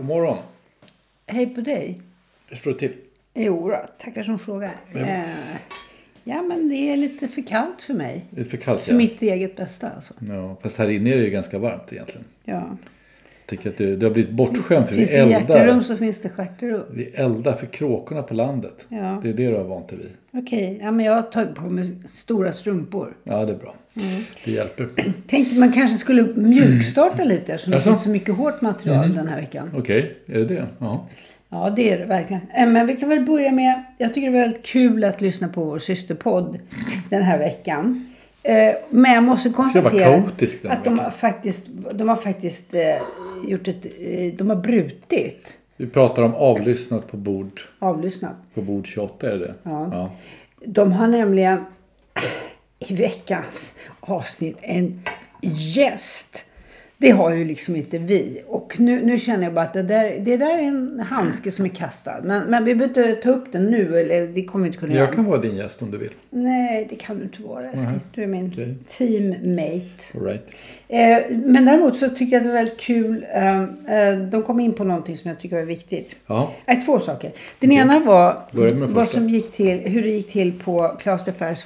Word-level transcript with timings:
God 0.00 0.06
morgon. 0.06 0.38
Hej 1.26 1.54
på 1.54 1.60
dig. 1.60 2.00
Hur 2.46 2.56
står 2.56 2.72
det 2.72 2.78
till? 2.78 2.92
Jo 3.34 3.70
då, 3.70 3.86
tackar 3.98 4.22
som 4.22 4.38
frågar. 4.38 4.76
Eh, 4.94 5.22
ja, 6.24 6.42
men 6.42 6.68
det 6.68 6.74
är 6.74 6.96
lite 6.96 7.28
för 7.28 7.42
kallt 7.42 7.82
för 7.82 7.94
mig. 7.94 8.24
Lite 8.30 8.50
för 8.50 8.56
kallt 8.56 8.80
För 8.80 8.92
ja. 8.92 8.96
mitt 8.98 9.22
eget 9.22 9.56
bästa 9.56 9.90
alltså. 9.90 10.14
ja. 10.28 10.56
Fast 10.62 10.78
här 10.78 10.88
inne 10.90 11.10
är 11.10 11.16
det 11.16 11.24
ju 11.24 11.30
ganska 11.30 11.58
varmt 11.58 11.92
egentligen. 11.92 12.26
Ja. 12.44 12.76
Tycker 13.50 13.70
att 13.70 13.76
det, 13.76 13.96
det 13.96 14.06
har 14.06 14.12
blivit 14.12 14.30
bortskämt. 14.32 14.88
för 14.88 14.94
Finns 14.94 15.10
Vi 15.10 15.14
det 15.16 15.26
hjärterum 15.28 15.82
så 15.82 15.96
finns 15.96 16.18
det 16.22 16.28
stjärterum. 16.28 16.82
vi 16.90 17.04
eldar 17.04 17.52
för 17.52 17.66
kråkorna 17.66 18.22
på 18.22 18.34
landet. 18.34 18.86
Ja. 18.88 19.20
Det 19.22 19.28
är 19.28 19.32
det 19.32 19.46
du 19.50 19.54
har 19.56 19.64
vant 19.64 19.88
dig 19.88 19.98
vid. 19.98 20.42
Okej, 20.42 20.78
ja, 20.82 20.90
men 20.90 21.06
jag 21.06 21.32
tagit 21.32 21.54
på 21.54 21.62
mig 21.62 21.84
stora 22.08 22.52
strumpor. 22.52 23.16
Ja, 23.24 23.44
det 23.44 23.52
är 23.52 23.56
bra. 23.56 23.74
Mm. 23.96 24.22
Det 24.44 24.50
hjälper. 24.52 24.88
Tänkte 25.26 25.58
man 25.58 25.72
kanske 25.72 25.96
skulle 25.96 26.22
mjukstarta 26.22 27.24
lite 27.24 27.52
eftersom 27.52 27.70
det? 27.70 27.76
Mm. 27.76 27.84
finns 27.84 28.02
så 28.02 28.10
mycket 28.10 28.34
hårt 28.34 28.60
material 28.60 29.14
den 29.14 29.28
här 29.28 29.40
veckan. 29.40 29.70
Okej, 29.76 30.16
är 30.26 30.38
det 30.38 30.44
det? 30.44 30.66
Ja. 30.78 31.06
Ja, 31.52 31.72
det 31.76 31.90
är 31.92 31.98
det 31.98 32.04
verkligen. 32.06 32.42
Eh, 32.56 32.66
Men 32.68 32.86
vi 32.86 32.96
kan 32.96 33.08
väl 33.08 33.24
börja 33.24 33.52
med, 33.52 33.82
jag 33.98 34.14
tycker 34.14 34.30
det 34.30 34.38
är 34.38 34.42
väldigt 34.42 34.62
kul 34.66 35.04
att 35.04 35.20
lyssna 35.20 35.48
på 35.48 35.64
vår 35.64 35.78
systerpodd 35.78 36.58
den 37.10 37.22
här 37.22 37.38
veckan. 37.38 38.06
Eh, 38.42 38.74
Men 38.90 39.12
jag 39.12 39.22
måste 39.22 39.50
konstatera 39.50 40.04
kaotisk 40.04 40.64
att 40.64 40.84
de 40.84 40.98
har 40.98 41.10
faktiskt, 41.10 41.66
de 41.92 42.08
har 42.08 42.16
faktiskt 42.16 42.74
eh, 42.74 42.80
gjort 43.48 43.68
ett, 43.68 43.84
eh, 43.84 44.34
de 44.34 44.50
har 44.50 44.56
brutit 44.56 45.58
Vi 45.76 45.86
pratar 45.86 46.22
om 46.22 46.34
avlyssnat 46.34 47.08
på 47.08 47.16
bord, 47.16 47.60
avlyssnat. 47.78 48.36
på 48.54 48.62
bord 48.62 48.86
28, 48.86 49.30
är 49.30 49.36
det? 49.38 49.54
Ja. 49.62 49.88
ja. 49.92 50.10
De 50.64 50.92
har 50.92 51.06
nämligen 51.06 51.64
i 52.88 52.94
veckans 52.94 53.78
avsnitt 54.00 54.58
en 54.60 55.02
gäst. 55.74 56.44
Det 57.00 57.10
har 57.10 57.34
ju 57.34 57.44
liksom 57.44 57.76
inte 57.76 57.98
vi. 57.98 58.42
Och 58.46 58.80
nu, 58.80 59.04
nu 59.04 59.18
känner 59.18 59.44
jag 59.44 59.54
bara 59.54 59.64
att 59.64 59.72
det 59.72 59.82
där, 59.82 60.18
det 60.20 60.36
där 60.36 60.58
är 60.58 60.62
en 60.62 61.00
handske 61.00 61.50
som 61.50 61.64
är 61.64 61.68
kastad. 61.68 62.20
Men, 62.24 62.50
men 62.50 62.64
vi 62.64 62.74
behöver 62.74 63.08
inte 63.08 63.22
ta 63.22 63.30
upp 63.30 63.52
den 63.52 63.64
nu. 63.66 63.98
Eller 63.98 64.26
det 64.26 64.44
kommer 64.44 64.62
vi 64.62 64.66
inte 64.66 64.78
kunna 64.78 64.92
Jag 64.92 65.00
göra. 65.04 65.12
kan 65.14 65.24
vara 65.24 65.40
din 65.40 65.56
gäst 65.56 65.82
om 65.82 65.90
du 65.90 65.98
vill. 65.98 66.10
Nej, 66.30 66.86
det 66.90 66.96
kan 66.96 67.16
du 67.18 67.22
inte 67.22 67.42
vara 67.42 67.70
älskling. 67.70 68.00
Du 68.14 68.22
är 68.22 68.26
min 68.26 68.46
Okej. 68.52 68.74
teammate. 68.88 70.18
All 70.18 70.24
right. 70.24 70.46
Eh, 70.88 71.36
men 71.36 71.64
däremot 71.64 71.98
så 71.98 72.08
tycker 72.08 72.24
jag 72.24 72.36
att 72.36 72.42
det 72.42 72.48
var 72.48 72.56
väldigt 72.56 72.80
kul. 72.80 73.26
Eh, 73.34 73.62
eh, 73.62 74.18
de 74.18 74.42
kom 74.42 74.60
in 74.60 74.72
på 74.72 74.84
någonting 74.84 75.16
som 75.16 75.28
jag 75.28 75.40
tycker 75.40 75.56
var 75.56 75.62
viktigt. 75.62 76.16
Ja. 76.26 76.52
Nej, 76.66 76.80
två 76.86 76.98
saker. 77.00 77.32
Den 77.58 77.72
ena 77.72 78.00
var 78.00 78.42
vad 78.86 79.08
som 79.08 79.28
gick 79.28 79.52
till, 79.52 79.78
hur 79.78 80.02
det 80.02 80.08
gick 80.08 80.32
till 80.32 80.52
på 80.58 80.96
Klas 81.00 81.24
de 81.24 81.32
Fers 81.32 81.62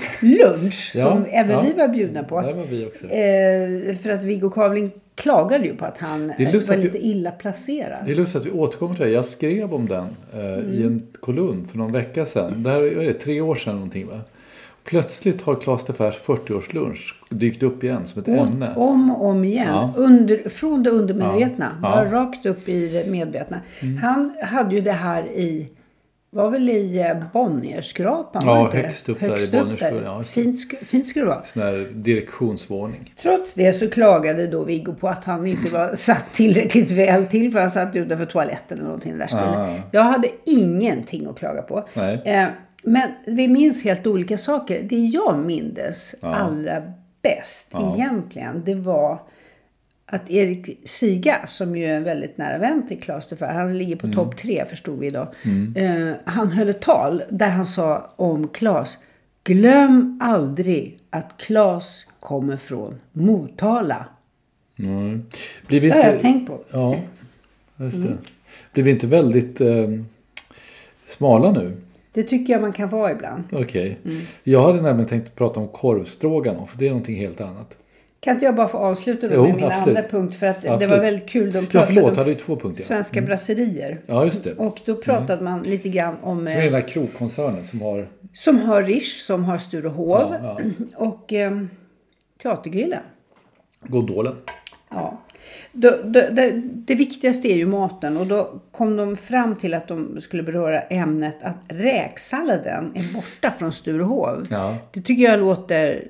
40-årslunch. 0.00 0.90
Ja, 0.94 1.10
som 1.10 1.24
även 1.30 1.50
ja. 1.50 1.60
vi 1.60 1.72
var 1.72 1.88
bjudna 1.88 2.24
på. 2.24 2.40
Där 2.40 2.52
var 2.52 2.64
vi 2.64 2.86
också. 2.86 3.04
Eh, 3.06 3.96
för 3.96 4.10
att 4.10 4.24
Viggo 4.24 4.50
Kavling 4.50 4.90
klagade 5.14 5.64
ju 5.64 5.76
på 5.76 5.84
att 5.84 5.98
han 5.98 6.28
var 6.28 6.76
lite 6.76 6.98
vi- 6.98 6.98
illa 6.98 7.30
placerad. 7.30 7.98
Det 8.06 8.12
är 8.12 8.16
lustigt 8.16 8.40
att 8.40 8.46
vi 8.46 8.50
återkommer 8.50 8.94
till 8.94 9.04
det. 9.04 9.10
Jag 9.10 9.24
skrev 9.24 9.74
om 9.74 9.88
den 9.88 10.06
eh, 10.34 10.74
i 10.74 10.82
en 10.82 11.02
kolumn 11.20 11.64
för 11.64 11.78
någon 11.78 11.92
vecka 11.92 12.26
sedan. 12.26 12.62
Det 12.62 12.70
här 12.70 12.82
är 12.82 13.04
det, 13.04 13.12
tre 13.12 13.40
år 13.40 13.54
sedan 13.54 13.74
någonting 13.74 14.06
va? 14.06 14.20
Plötsligt 14.84 15.42
har 15.42 15.54
Klas 15.54 15.84
de 15.84 15.92
Fers 15.92 16.14
40-årslunch 16.26 17.14
dykt 17.28 17.62
upp 17.62 17.84
igen 17.84 18.06
som 18.06 18.22
ett 18.22 18.28
ämne. 18.28 18.74
Om 18.76 19.10
och 19.10 19.26
om 19.26 19.44
igen. 19.44 19.68
Ja. 19.70 19.94
Under, 19.96 20.48
från 20.48 20.82
det 20.82 20.90
undermedvetna. 20.90 21.72
Ja. 21.82 21.92
Mm. 22.00 22.10
Bara 22.10 22.22
rakt 22.22 22.46
upp 22.46 22.68
i 22.68 22.88
det 22.88 23.10
medvetna. 23.10 23.60
Han 24.02 24.36
hade 24.42 24.74
ju 24.74 24.80
det 24.80 24.92
här 24.92 25.22
i 25.22 25.68
var 26.32 26.50
väl 26.50 26.68
i 26.68 26.98
eh, 27.00 27.16
Bonnierskrapan? 27.32 28.42
Ja, 28.44 28.64
inte 28.64 28.76
högst 28.78 29.08
upp 29.08 29.20
där 29.20 29.44
i 29.44 29.50
Bonnierskur, 29.50 30.02
ja. 30.04 30.22
Fint, 30.22 30.58
fint 30.86 31.06
skulle 31.06 31.24
det 31.24 31.30
vara. 31.30 31.42
Sån 31.42 31.62
här 31.62 31.92
direktionsvåning. 31.94 33.14
Trots 33.16 33.54
det 33.54 33.72
så 33.72 33.90
klagade 33.90 34.46
då 34.46 34.64
Viggo 34.64 34.94
på 34.94 35.08
att 35.08 35.24
han 35.24 35.46
inte 35.46 35.72
var 35.74 35.94
satt 35.96 36.32
tillräckligt 36.34 36.90
väl 36.90 37.26
till 37.26 37.52
för 37.52 37.60
han 37.60 37.70
satt 37.70 37.96
utanför 37.96 38.24
toaletten 38.24 38.78
eller 38.78 38.86
någonting 38.86 39.18
där. 39.18 39.28
Ja, 39.30 39.70
ja. 39.70 39.76
Jag 39.90 40.02
hade 40.02 40.28
ingenting 40.46 41.26
att 41.26 41.38
klaga 41.38 41.62
på. 41.62 41.88
Eh, 42.24 42.46
men 42.82 43.10
vi 43.26 43.48
minns 43.48 43.84
helt 43.84 44.06
olika 44.06 44.38
saker. 44.38 44.82
Det 44.82 44.96
jag 44.96 45.38
mindes 45.38 46.14
allra 46.20 46.82
bäst 47.22 47.74
egentligen, 47.94 48.62
det 48.64 48.74
var 48.74 49.18
att 50.12 50.30
Erik 50.30 50.80
Siga, 50.88 51.46
som 51.46 51.76
ju 51.76 51.84
är 51.84 51.96
en 51.96 52.04
väldigt 52.04 52.38
nära 52.38 52.58
vän 52.58 52.86
till 52.88 53.00
Klas 53.00 53.28
de 53.28 53.44
han 53.46 53.78
ligger 53.78 53.96
på 53.96 54.06
Mm. 54.06 54.16
topp 54.16 54.36
tre 54.36 54.64
förstod 54.68 54.98
vi 54.98 55.06
idag. 55.06 55.28
Eh, 55.76 56.12
han 56.24 56.48
höll 56.48 56.68
ett 56.68 56.80
tal 56.80 57.22
där 57.30 57.50
han 57.50 57.66
sa 57.66 58.12
om 58.16 58.48
Klas, 58.48 58.98
glöm 59.44 60.18
aldrig 60.22 60.98
att 61.10 61.36
Klas 61.38 62.06
kommer 62.20 62.56
från 62.56 62.94
Motala. 63.12 64.06
Mm. 64.78 65.26
Blir 65.66 65.80
vi 65.80 65.88
Det 65.88 65.96
inte... 65.96 66.06
har 66.06 66.12
jag 66.12 66.20
tänkt 66.20 66.46
på. 66.46 66.60
Ja, 66.70 66.96
just 67.76 67.96
det. 67.96 68.06
Mm. 68.06 68.18
Blir 68.72 68.84
vi 68.84 68.90
inte 68.90 69.06
väldigt 69.06 69.60
eh, 69.60 69.88
smala 71.08 71.52
nu? 71.52 71.76
Det 72.12 72.22
tycker 72.22 72.52
jag 72.52 72.62
man 72.62 72.72
kan 72.72 72.88
vara 72.88 73.12
ibland. 73.12 73.42
Okej. 73.52 73.98
Mm. 74.04 74.20
Jag 74.42 74.62
hade 74.62 74.82
nämligen 74.82 75.08
tänkt 75.08 75.34
prata 75.36 75.60
om 75.60 75.68
korvstroganoff. 75.68 76.74
Det 76.78 76.84
är 76.84 76.88
någonting 76.90 77.16
helt 77.16 77.40
annat. 77.40 77.76
Kan 78.20 78.34
inte 78.34 78.44
jag 78.44 78.54
bara 78.54 78.68
få 78.68 78.78
avsluta 78.78 79.28
då 79.28 79.34
Jo, 79.34 79.42
med 79.46 79.54
min 79.56 79.64
absolut. 79.64 79.88
andra 79.98 80.02
punkt? 80.10 80.36
För 80.36 80.46
att 80.46 80.62
det 80.62 80.68
Absolut. 80.68 80.90
var 80.90 80.98
väldigt 80.98 81.28
kul. 81.28 81.52
De 81.52 81.58
Ja, 81.58 81.64
pratade 81.70 81.86
förlåt. 81.94 82.10
om 82.10 82.16
Hade 82.18 82.30
du 82.30 82.34
två 82.34 82.56
punkter? 82.56 82.82
svenska 82.82 83.20
brasserier. 83.20 83.98
Ja, 84.06 84.24
just 84.24 84.44
det. 84.44 84.54
Och 84.54 84.80
då 84.84 84.96
pratade 84.96 85.44
man 85.44 85.62
lite 85.62 85.88
grann 85.88 86.16
om... 86.22 86.38
Som 86.38 86.46
är 86.46 86.56
eh, 86.58 86.62
den 86.64 86.72
där 86.72 86.88
krogkoncernen 86.88 87.64
som 87.64 87.80
har... 87.82 88.08
Som 88.34 88.58
har 88.58 88.82
Rish, 88.82 89.24
som 89.26 89.44
har 89.44 89.58
Sturehov 89.58 90.34
Ja, 90.42 90.60
och 90.96 91.32
eh, 91.32 91.60
Teatergrillen. 92.42 93.02
Gondolen. 93.82 94.36
Ja. 94.90 95.20
Då, 95.72 95.90
då, 96.04 96.20
det, 96.30 96.62
det 96.64 96.94
viktigaste 96.94 97.48
är 97.48 97.56
ju 97.56 97.66
maten 97.66 98.16
och 98.16 98.26
då 98.26 98.60
kom 98.72 98.96
de 98.96 99.16
fram 99.16 99.54
till 99.56 99.74
att 99.74 99.88
de 99.88 100.20
skulle 100.20 100.42
beröra 100.42 100.80
ämnet 100.80 101.36
att 101.42 101.56
räksalladen 101.68 102.92
är 102.94 103.14
borta 103.14 103.50
från 103.58 103.72
Sturehov. 103.72 104.42
Ja. 104.50 104.76
Det 104.92 105.00
tycker 105.00 105.22
jag 105.24 105.40
låter 105.40 106.04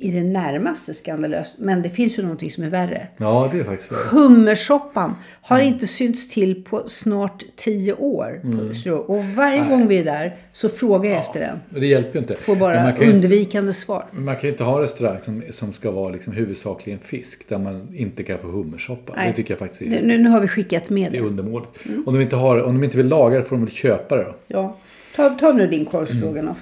i 0.00 0.10
det 0.10 0.22
närmaste 0.24 0.94
skandalöst. 0.94 1.54
Men 1.58 1.82
det 1.82 1.90
finns 1.90 2.18
ju 2.18 2.22
någonting 2.22 2.50
som 2.50 2.64
är 2.64 2.68
värre. 2.68 3.08
Ja, 3.16 3.48
det 3.52 3.58
är 3.58 3.64
faktiskt 3.64 3.92
värre. 3.92 4.00
Hummersoppan 4.10 5.14
har 5.42 5.58
Mm. 5.60 5.72
inte 5.72 5.86
synts 5.86 6.28
till 6.28 6.64
på 6.64 6.82
snart 6.88 7.42
tio 7.56 7.92
år. 7.92 8.40
Sturehov. 8.74 9.00
Och 9.10 9.24
varje 9.24 9.68
gång 9.68 9.86
vi 9.88 9.98
är 9.98 10.04
där 10.04 10.36
så 10.52 10.68
frågar 10.68 11.10
jag 11.10 11.18
efter 11.18 11.40
den. 11.40 11.58
Det 11.80 11.86
hjälper 11.86 12.12
ju 12.14 12.18
inte. 12.18 12.36
Får 12.36 12.56
bara 12.56 12.84
ju 12.84 12.90
inte, 12.92 13.06
undvikande 13.10 13.72
svar. 13.72 14.04
man 14.12 14.34
kan 14.34 14.42
ju 14.42 14.48
inte 14.48 14.64
ha 14.64 14.80
restaurang 14.82 15.18
som, 15.22 15.42
som 15.52 15.72
ska 15.72 15.90
vara 15.90 16.08
liksom 16.12 16.32
huvudsakligen 16.32 16.98
fisk. 16.98 17.48
Där 17.48 17.58
man 17.58 17.88
inte 17.94 18.22
kan 18.22 18.38
få 18.38 18.46
hummersoppa. 18.46 19.12
Nej. 19.16 19.28
Det 19.30 19.36
tycker 19.36 19.50
jag 19.52 19.58
faktiskt 19.58 19.82
är, 19.82 20.02
nu, 20.02 20.18
nu 20.18 20.28
har 20.28 20.40
vi 20.40 20.48
skickat 20.48 20.90
med 20.90 21.12
det 21.12 21.18
är 21.18 21.22
det. 21.22 21.28
undermåligt. 21.28 21.70
Mm. 21.86 22.04
Om, 22.06 22.14
de 22.14 22.20
inte 22.22 22.36
har, 22.36 22.62
om 22.62 22.74
de 22.74 22.84
inte 22.84 22.96
vill 22.96 23.08
laga 23.08 23.38
det 23.38 23.44
får 23.44 23.56
de 23.56 23.64
väl 23.64 23.74
köpa 23.74 24.16
det 24.16 24.24
då. 24.24 24.34
Ja. 24.46 24.76
Ta, 25.16 25.30
ta 25.30 25.52
nu 25.52 25.66
din 25.66 25.84
korvstroganoff. 25.84 26.58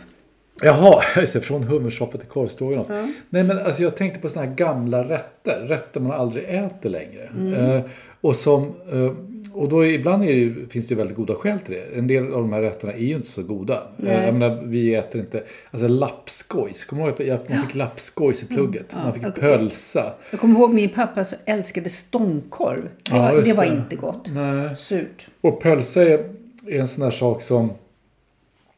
Jaha, 0.63 1.03
just 1.21 1.33
det, 1.33 1.41
från 1.41 1.63
hummersoppa 1.65 2.19
till 2.19 2.29
korvstroganoff. 2.29 2.87
Nej 3.29 3.45
men 3.45 3.59
alltså 3.59 3.83
jag 3.83 3.97
tänkte 3.97 4.21
på 4.21 4.29
såna 4.29 4.45
här 4.47 4.55
gamla 4.55 5.05
rätter. 5.09 5.61
Rätter 5.69 6.01
man 6.01 6.13
aldrig 6.13 6.45
äter 6.45 6.91
längre. 6.91 7.29
Eh, 7.57 7.81
och 8.21 8.37
som... 8.37 8.73
Eh, 8.93 9.13
och 9.57 9.69
då 9.69 9.87
ibland 9.87 10.23
är 10.23 10.27
det, 10.27 10.33
ju- 10.33 10.67
finns 10.69 10.87
det 10.89 10.93
ju 10.95 10.99
väldigt 10.99 11.17
goda 11.17 11.35
skäl 11.35 11.61
till 11.61 11.75
det. 11.75 11.99
En 11.99 12.07
del 12.07 12.25
av 12.25 12.41
de 12.41 12.53
här 12.53 12.61
rätterna 12.61 12.93
är 12.93 12.99
ju 12.99 13.15
inte 13.15 13.29
så 13.29 13.43
goda. 13.43 13.83
Eh, 14.07 14.25
jag 14.25 14.35
menar, 14.35 14.63
vi 14.65 14.95
äter 14.95 15.21
inte... 15.21 15.43
Alltså 15.71 15.89
lappskojs. 15.89 16.85
Kommer 16.85 17.13
du 17.17 17.25
ihåg 17.25 17.35
att 17.37 17.49
man 17.49 17.63
fick 17.67 17.75
lappskojs 17.75 18.43
i 18.43 18.47
plugget? 18.47 18.95
Man 18.95 19.15
fick 19.15 19.23
jag- 19.23 19.35
pölsa. 19.35 20.13
Jag 20.31 20.41
kommer 20.41 20.59
ihåg 20.59 20.75
min 20.75 20.89
pappa 20.89 21.25
så 21.25 21.37
älskade 21.45 21.91
stångkorv. 21.91 22.83
Det, 22.83 23.17
Ja, 23.17 23.23
var, 23.33 23.43
det 23.43 23.53
var 23.53 23.65
inte 23.65 23.97
gott. 23.97 24.31
Nej. 24.35 24.77
Surt. 24.77 25.27
Och 25.41 25.61
pölsa 25.63 26.03
är, 26.03 26.19
är 26.69 26.81
en 26.81 26.89
sån 26.89 27.05
där 27.05 27.11
sak 27.11 27.43
som... 27.43 27.73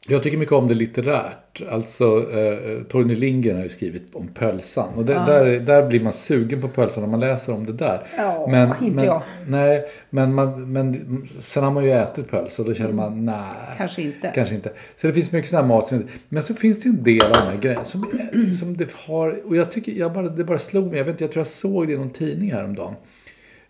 Jag 0.08 0.22
tycker 0.22 0.38
mycket 0.38 0.52
om 0.52 0.68
det 0.68 0.74
litterärt. 0.74 1.62
Alltså, 1.70 2.04
eh, 2.04 2.82
Torgny 2.82 3.14
Lindgren 3.14 3.56
har 3.56 3.62
ju 3.62 3.68
skrivit 3.68 4.14
om 4.14 4.28
pölsan. 4.28 4.94
Och 4.94 5.04
det, 5.04 5.14
där, 5.14 5.60
där 5.60 5.86
blir 5.86 6.00
man 6.00 6.12
sugen 6.12 6.60
på 6.60 6.68
pölsan 6.68 7.02
när 7.02 7.10
man 7.10 7.20
läser 7.20 7.54
om 7.54 7.66
det 7.66 7.72
där. 7.72 8.06
Ja, 8.16 8.68
inte 8.82 8.96
men, 8.96 9.04
jag. 9.04 9.22
Nej, 9.46 9.84
men, 10.10 10.34
man, 10.34 10.72
men 10.72 11.22
sen 11.40 11.64
har 11.64 11.70
man 11.70 11.84
ju 11.84 11.90
ätit 11.90 12.30
pölsa 12.30 12.62
och 12.62 12.68
då 12.68 12.74
känner 12.74 12.92
man, 12.92 13.24
nej. 13.24 13.76
Kanske 13.76 14.02
inte. 14.02 14.32
Kanske 14.34 14.54
inte. 14.54 14.72
Så 14.96 15.06
det 15.06 15.12
finns 15.12 15.32
mycket 15.32 15.50
sån 15.50 15.60
här 15.60 15.66
mat 15.66 15.88
som 15.88 15.96
inte... 15.96 16.12
Men 16.28 16.42
så 16.42 16.54
finns 16.54 16.82
det 16.82 16.88
ju 16.88 16.94
en 16.94 17.02
del 17.02 17.22
av 17.24 17.32
de 17.32 17.50
här 17.52 17.60
grejerna 17.60 17.84
som, 17.84 18.20
som 18.58 18.76
det 18.76 18.92
har... 18.92 19.46
Och 19.46 19.56
jag 19.56 19.70
tycker, 19.70 19.92
jag 19.92 20.12
bara, 20.12 20.28
det 20.28 20.44
bara 20.44 20.58
slog 20.58 20.86
mig. 20.86 20.98
Jag 20.98 21.04
vet 21.04 21.12
inte, 21.12 21.24
jag 21.24 21.32
tror 21.32 21.40
jag 21.40 21.46
såg 21.46 21.86
det 21.86 21.92
i 21.92 21.96
någon 21.96 22.10
tidning 22.10 22.52
häromdagen. 22.52 22.94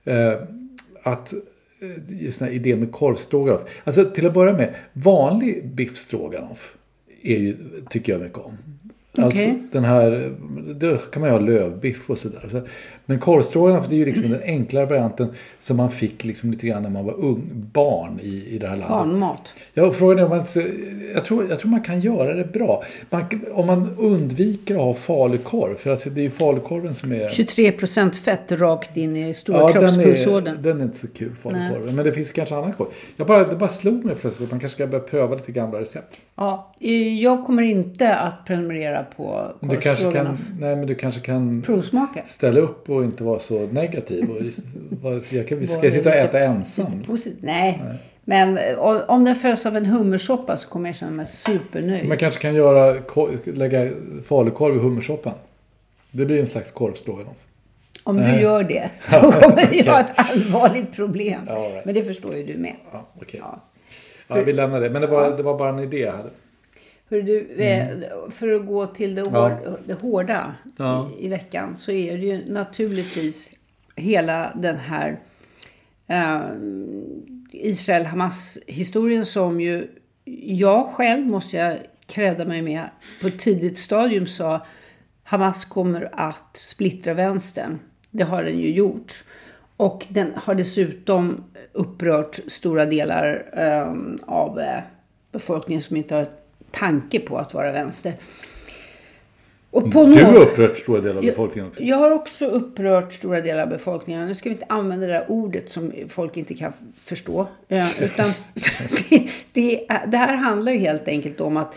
Eh, 0.04 0.32
att 1.02 1.32
eh, 1.32 1.38
just 2.08 2.38
den 2.38 2.48
här 2.48 2.54
idén 2.54 2.80
med 2.80 2.92
korvstroganoff. 2.92 3.80
Alltså 3.84 4.04
till 4.04 4.26
att 4.26 4.34
börja 4.34 4.52
med, 4.52 4.74
vanlig 4.92 5.68
biff 5.68 5.96
stroganoff 5.96 6.76
är 7.22 7.38
ju, 7.38 7.56
tycker 7.90 8.12
jag 8.12 8.22
mycket 8.22 8.38
om. 8.38 8.56
Alltså 9.18 9.54
den 9.72 9.84
här, 9.84 10.34
då 10.74 10.96
kan 10.96 11.20
man 11.20 11.30
ju 11.30 11.32
ha 11.32 11.40
lövbiff 11.40 12.10
och 12.10 12.18
sådär. 12.18 12.48
Så, 12.50 12.62
men 13.06 13.18
korvstroganoff 13.18 13.88
det 13.88 13.94
är 13.94 13.98
ju 13.98 14.04
liksom 14.04 14.30
den 14.30 14.42
enklare 14.42 14.86
varianten 14.86 15.28
som 15.60 15.76
man 15.76 15.90
fick 15.90 16.24
liksom 16.24 16.50
lite 16.50 16.66
grann 16.66 16.82
när 16.82 16.90
man 16.90 17.04
var 17.04 17.14
ung, 17.14 17.42
barn 17.72 18.20
i, 18.22 18.44
i 18.54 18.58
det 18.58 18.66
här 18.66 18.76
landet. 18.76 18.96
Barnmat. 18.98 19.54
Ja, 19.74 19.90
frågan 19.92 20.18
är 20.18 20.24
om 20.24 20.30
man 20.30 20.44
jag, 21.14 21.24
tror, 21.24 21.46
jag 21.50 21.60
tror 21.60 21.70
man 21.70 21.80
kan 21.82 22.00
göra 22.00 22.34
det 22.34 22.44
bra. 22.52 22.84
Man, 23.10 23.24
om 23.52 23.66
man 23.66 23.96
undviker 23.98 24.74
att 24.74 24.80
ha 24.80 24.94
falukorv, 24.94 25.74
för 25.74 25.90
att 25.90 26.04
det 26.14 26.20
är 26.20 26.22
ju 26.22 26.30
falukorven 26.30 26.94
som 26.94 27.12
är... 27.12 27.28
23 27.28 27.72
procent 27.72 28.16
fett 28.16 28.52
rakt 28.52 28.96
in 28.96 29.16
i 29.16 29.34
stora 29.34 29.58
Ja, 29.58 29.66
den 29.66 29.76
är, 29.76 29.80
kroppspulsådern. 29.92 30.62
den 30.62 30.80
är 30.80 30.84
inte 30.84 30.98
så 30.98 31.08
kul, 31.08 31.32
falukorven. 31.42 31.94
Men 31.96 32.04
det 32.04 32.12
finns 32.12 32.28
ju 32.28 32.32
kanske 32.32 32.56
annan 32.56 32.72
korv. 32.72 32.88
Jag 33.16 33.26
bara, 33.26 33.44
det 33.48 33.56
bara 33.56 33.68
slog 33.68 34.04
mig 34.04 34.14
plötsligt 34.14 34.46
att 34.46 34.50
man 34.52 34.60
kanske 34.60 34.76
ska 34.76 34.86
börja 34.86 35.04
pröva 35.04 35.34
lite 35.34 35.52
gamla 35.52 35.80
recept. 35.80 36.16
Ja, 36.36 36.74
jag 37.20 37.44
kommer 37.46 37.62
inte 37.62 38.16
att 38.16 38.44
prenumerera 38.46 39.02
på 39.16 39.52
Men 39.60 39.70
Du 39.70 39.76
kanske, 39.76 40.02
kan, 40.04 40.12
korvstroganoff. 40.12 40.40
nej, 40.60 40.76
men 40.76 40.86
du 40.86 40.94
kanske 40.94 41.20
kan 41.20 41.62
Provsmaka. 41.62 42.20
ställa 42.26 42.60
upp 42.60 42.90
och 42.90 42.95
inte 43.04 43.24
vara 43.24 43.38
så 43.38 43.66
negativ. 43.66 44.30
Och, 44.30 45.12
jag 45.30 45.48
kan, 45.48 45.66
ska 45.66 45.82
jag 45.82 45.92
sitta 45.92 46.08
och 46.08 46.14
äta 46.14 46.40
ensam? 46.40 47.02
Positivt. 47.06 47.42
Nej. 47.42 47.82
Men 48.24 48.58
eh, 48.58 48.78
om 49.08 49.24
den 49.24 49.34
följs 49.34 49.66
av 49.66 49.76
en 49.76 49.86
hummersoppa 49.86 50.56
så 50.56 50.68
kommer 50.68 50.88
jag 50.88 50.96
känna 50.96 51.12
mig 51.12 51.26
supernöjd. 51.26 52.08
Man 52.08 52.18
kanske 52.18 52.42
kan 52.42 52.54
göra, 52.54 53.00
lägga 53.44 53.90
falukorv 54.24 54.76
i 54.76 54.78
hummersoppan. 54.78 55.34
Det 56.10 56.24
blir 56.24 56.40
en 56.40 56.46
slags 56.46 56.72
korvstroganoff. 56.72 57.36
Om 58.02 58.16
Nej. 58.16 58.32
du 58.32 58.42
gör 58.42 58.62
det, 58.64 58.90
då 59.10 59.32
kommer 59.32 59.66
vi 59.70 59.88
ha 59.88 60.00
ett 60.00 60.12
allvarligt 60.16 60.92
problem. 60.92 61.40
Men 61.84 61.94
det 61.94 62.02
förstår 62.02 62.36
ju 62.36 62.44
du 62.44 62.58
med. 62.58 62.74
Ja, 62.92 63.06
okej. 63.20 63.40
Ja. 63.42 63.62
Ja, 64.28 64.34
vi 64.34 64.52
lämnar 64.52 64.80
det. 64.80 64.90
Men 64.90 65.02
det 65.02 65.08
var, 65.08 65.36
det 65.36 65.42
var 65.42 65.58
bara 65.58 65.68
en 65.68 65.78
idé 65.78 65.98
jag 65.98 66.12
hade. 66.12 66.30
Hör 67.10 67.22
du, 67.22 67.48
eh, 67.62 67.88
för 68.30 68.48
att 68.52 68.66
gå 68.66 68.86
till 68.86 69.14
det, 69.14 69.20
Mm. 69.20 69.34
Ja. 69.34 69.48
hår, 69.48 69.80
det 69.86 69.94
hårda 70.02 70.54
Ja. 70.76 71.10
i, 71.18 71.26
i 71.26 71.28
veckan 71.28 71.76
så 71.76 71.92
är 71.92 72.18
det 72.18 72.24
ju 72.26 72.52
naturligtvis 72.52 73.50
hela 73.96 74.52
den 74.56 74.78
här 74.78 75.20
eh, 76.06 76.40
Israel-Hamas-historien 77.52 79.24
som 79.24 79.60
ju 79.60 79.88
jag 80.44 80.86
själv, 80.86 81.26
måste 81.26 81.56
jag 81.56 81.78
credda 82.06 82.44
mig 82.44 82.62
med, 82.62 82.88
på 83.20 83.26
ett 83.26 83.38
tidigt 83.38 83.78
stadium 83.78 84.26
sa 84.26 84.66
Hamas 85.22 85.64
kommer 85.64 86.08
att 86.12 86.56
splittra 86.56 87.14
vänstern. 87.14 87.78
Det 88.10 88.24
har 88.24 88.42
den 88.44 88.58
ju 88.58 88.70
gjort. 88.72 89.24
Och 89.76 90.06
den 90.08 90.32
har 90.34 90.54
dessutom 90.54 91.44
upprört 91.72 92.34
stora 92.46 92.86
delar 92.86 93.44
eh, 93.52 93.94
av 94.26 94.60
eh, 94.60 94.80
befolkningen 95.32 95.82
som 95.82 95.96
inte 95.96 96.14
har 96.14 96.28
tanke 96.78 97.20
på 97.20 97.38
att 97.38 97.54
vara 97.54 97.72
vänster. 97.72 98.14
Och 99.70 99.92
på 99.92 100.04
Du 100.04 100.24
har 100.24 100.36
upprört 100.36 100.78
stora 100.78 101.00
delar 101.00 101.16
av 101.16 101.22
befolkningen 101.22 101.70
också. 101.70 101.82
jag 101.82 101.96
har 101.96 102.10
också 102.10 102.46
upprört 102.46 103.12
stora 103.12 103.40
delar 103.40 103.62
av 103.62 103.68
befolkningen. 103.68 104.26
Nu 104.26 104.34
ska 104.34 104.48
vi 104.48 104.54
inte 104.54 104.66
använda 104.68 105.06
det 105.06 105.12
där 105.12 105.24
ordet 105.28 105.70
som 105.70 105.92
folk 106.08 106.36
inte 106.36 106.54
kan 106.54 106.72
förstå. 106.96 107.46
Eh, 107.68 108.02
utan 108.02 108.26
det, 109.10 109.28
det, 109.52 109.86
det 110.06 110.16
här 110.16 110.36
handlar 110.36 110.72
ju 110.72 110.78
helt 110.78 111.08
enkelt 111.08 111.40
om 111.40 111.56
att 111.56 111.74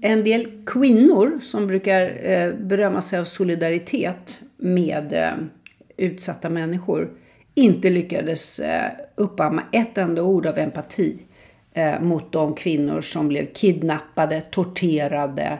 en 0.00 0.24
del 0.24 0.62
kvinnor 0.66 1.40
som 1.42 1.66
brukar 1.66 2.30
eh, 2.30 2.54
berömma 2.54 3.00
sig 3.00 3.18
av 3.18 3.24
solidaritet 3.24 4.40
med 4.56 5.12
eh, 5.12 5.32
utsatta 5.96 6.50
människor 6.50 7.10
inte 7.54 7.90
lyckades 7.90 8.58
eh, 8.58 8.90
uppamma 9.14 9.62
ett 9.72 9.98
enda 9.98 10.22
ord 10.22 10.46
av 10.46 10.58
empati 10.58 11.22
eh, 11.74 12.00
mot 12.00 12.32
de 12.32 12.54
kvinnor 12.54 13.00
som 13.00 13.28
blev 13.28 13.46
kidnappade, 13.46 14.40
torterade, 14.40 15.58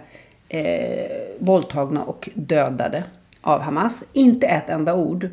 eh, 0.49 1.11
våldtagna 1.39 2.03
och 2.03 2.29
dödade 2.35 3.05
av 3.41 3.61
Hamas. 3.61 4.05
Inte 4.13 4.47
ett 4.47 4.71
enda 4.71 4.95
ord. 4.95 5.29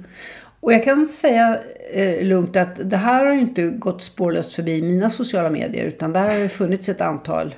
Och 0.59 0.73
jag 0.73 0.83
kan 0.83 1.05
säga 1.05 1.59
eh, 1.93 2.25
lugnt 2.25 2.55
att 2.55 2.89
det 2.89 2.97
här 2.97 3.25
har 3.25 3.33
ju 3.33 3.39
inte 3.39 3.67
gått 3.67 4.03
spårlöst 4.03 4.53
förbi 4.53 4.81
mina 4.81 5.09
sociala 5.09 5.49
medier 5.49 5.85
utan 5.85 6.13
där 6.13 6.29
har 6.29 6.39
det 6.39 6.49
funnits 6.49 6.89
ett 6.89 7.01
antal 7.01 7.55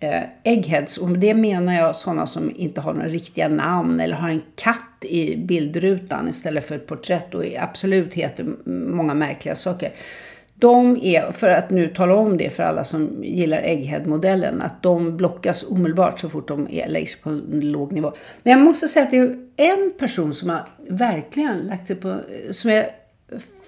eh, 0.00 0.22
eggheads. 0.44 0.98
Och 0.98 1.08
med 1.08 1.20
det 1.20 1.34
menar 1.34 1.74
jag 1.74 1.96
sådana 1.96 2.26
som 2.26 2.52
inte 2.56 2.80
har 2.80 2.92
några 2.94 3.08
riktiga 3.08 3.48
namn 3.48 4.00
eller 4.00 4.16
har 4.16 4.28
en 4.28 4.42
katt 4.54 5.04
i 5.04 5.36
bildrutan 5.36 6.28
istället 6.28 6.68
för 6.68 6.74
ett 6.74 6.86
porträtt 6.86 7.34
och 7.34 7.44
absolut 7.58 8.14
heter 8.14 8.46
många 8.70 9.14
märkliga 9.14 9.54
saker. 9.54 9.92
De 10.58 10.96
är, 11.02 11.32
för 11.32 11.48
att 11.48 11.70
nu 11.70 11.88
tala 11.88 12.14
om 12.14 12.36
det 12.36 12.50
för 12.50 12.62
alla 12.62 12.84
som 12.84 13.24
gillar 13.24 13.58
Egghead-modellen, 13.58 14.62
att 14.62 14.82
de 14.82 15.16
blockas 15.16 15.64
omedelbart 15.68 16.18
så 16.18 16.28
fort 16.28 16.48
de 16.48 16.68
är, 16.70 16.88
läggs 16.88 17.20
på 17.20 17.30
en 17.30 17.60
låg 17.72 17.92
nivå. 17.92 18.12
Men 18.42 18.50
jag 18.50 18.60
måste 18.60 18.88
säga 18.88 19.04
att 19.04 19.10
det 19.10 19.16
är 19.16 19.36
en 19.56 19.92
person 19.98 20.34
som 20.34 20.50
har 20.50 20.68
verkligen 20.88 21.58
lagt 21.58 21.86
sig 21.86 21.96
på, 21.96 22.20
som 22.50 22.70
jag 22.70 22.86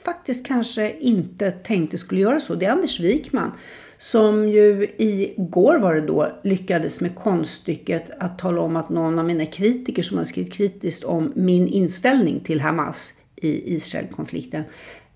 faktiskt 0.04 0.46
kanske 0.46 0.98
inte 0.98 1.50
tänkte 1.50 1.98
skulle 1.98 2.20
göra 2.20 2.40
så. 2.40 2.54
Det 2.54 2.66
är 2.66 2.70
Anders 2.70 3.00
Wikman. 3.00 3.52
Som 4.00 4.48
ju 4.48 4.86
igår 4.98 5.78
var 5.78 5.94
det 5.94 6.00
då 6.00 6.28
lyckades 6.42 7.00
med 7.00 7.14
konststycket 7.14 8.10
att 8.18 8.38
tala 8.38 8.60
om 8.60 8.76
att 8.76 8.88
någon 8.88 9.18
av 9.18 9.24
mina 9.24 9.46
kritiker 9.46 10.02
som 10.02 10.16
har 10.16 10.24
skrivit 10.24 10.52
kritiskt 10.52 11.04
om 11.04 11.32
min 11.36 11.66
inställning 11.66 12.40
till 12.40 12.60
Hamas 12.60 13.14
i 13.36 13.74
Israelkonflikten. 13.74 14.62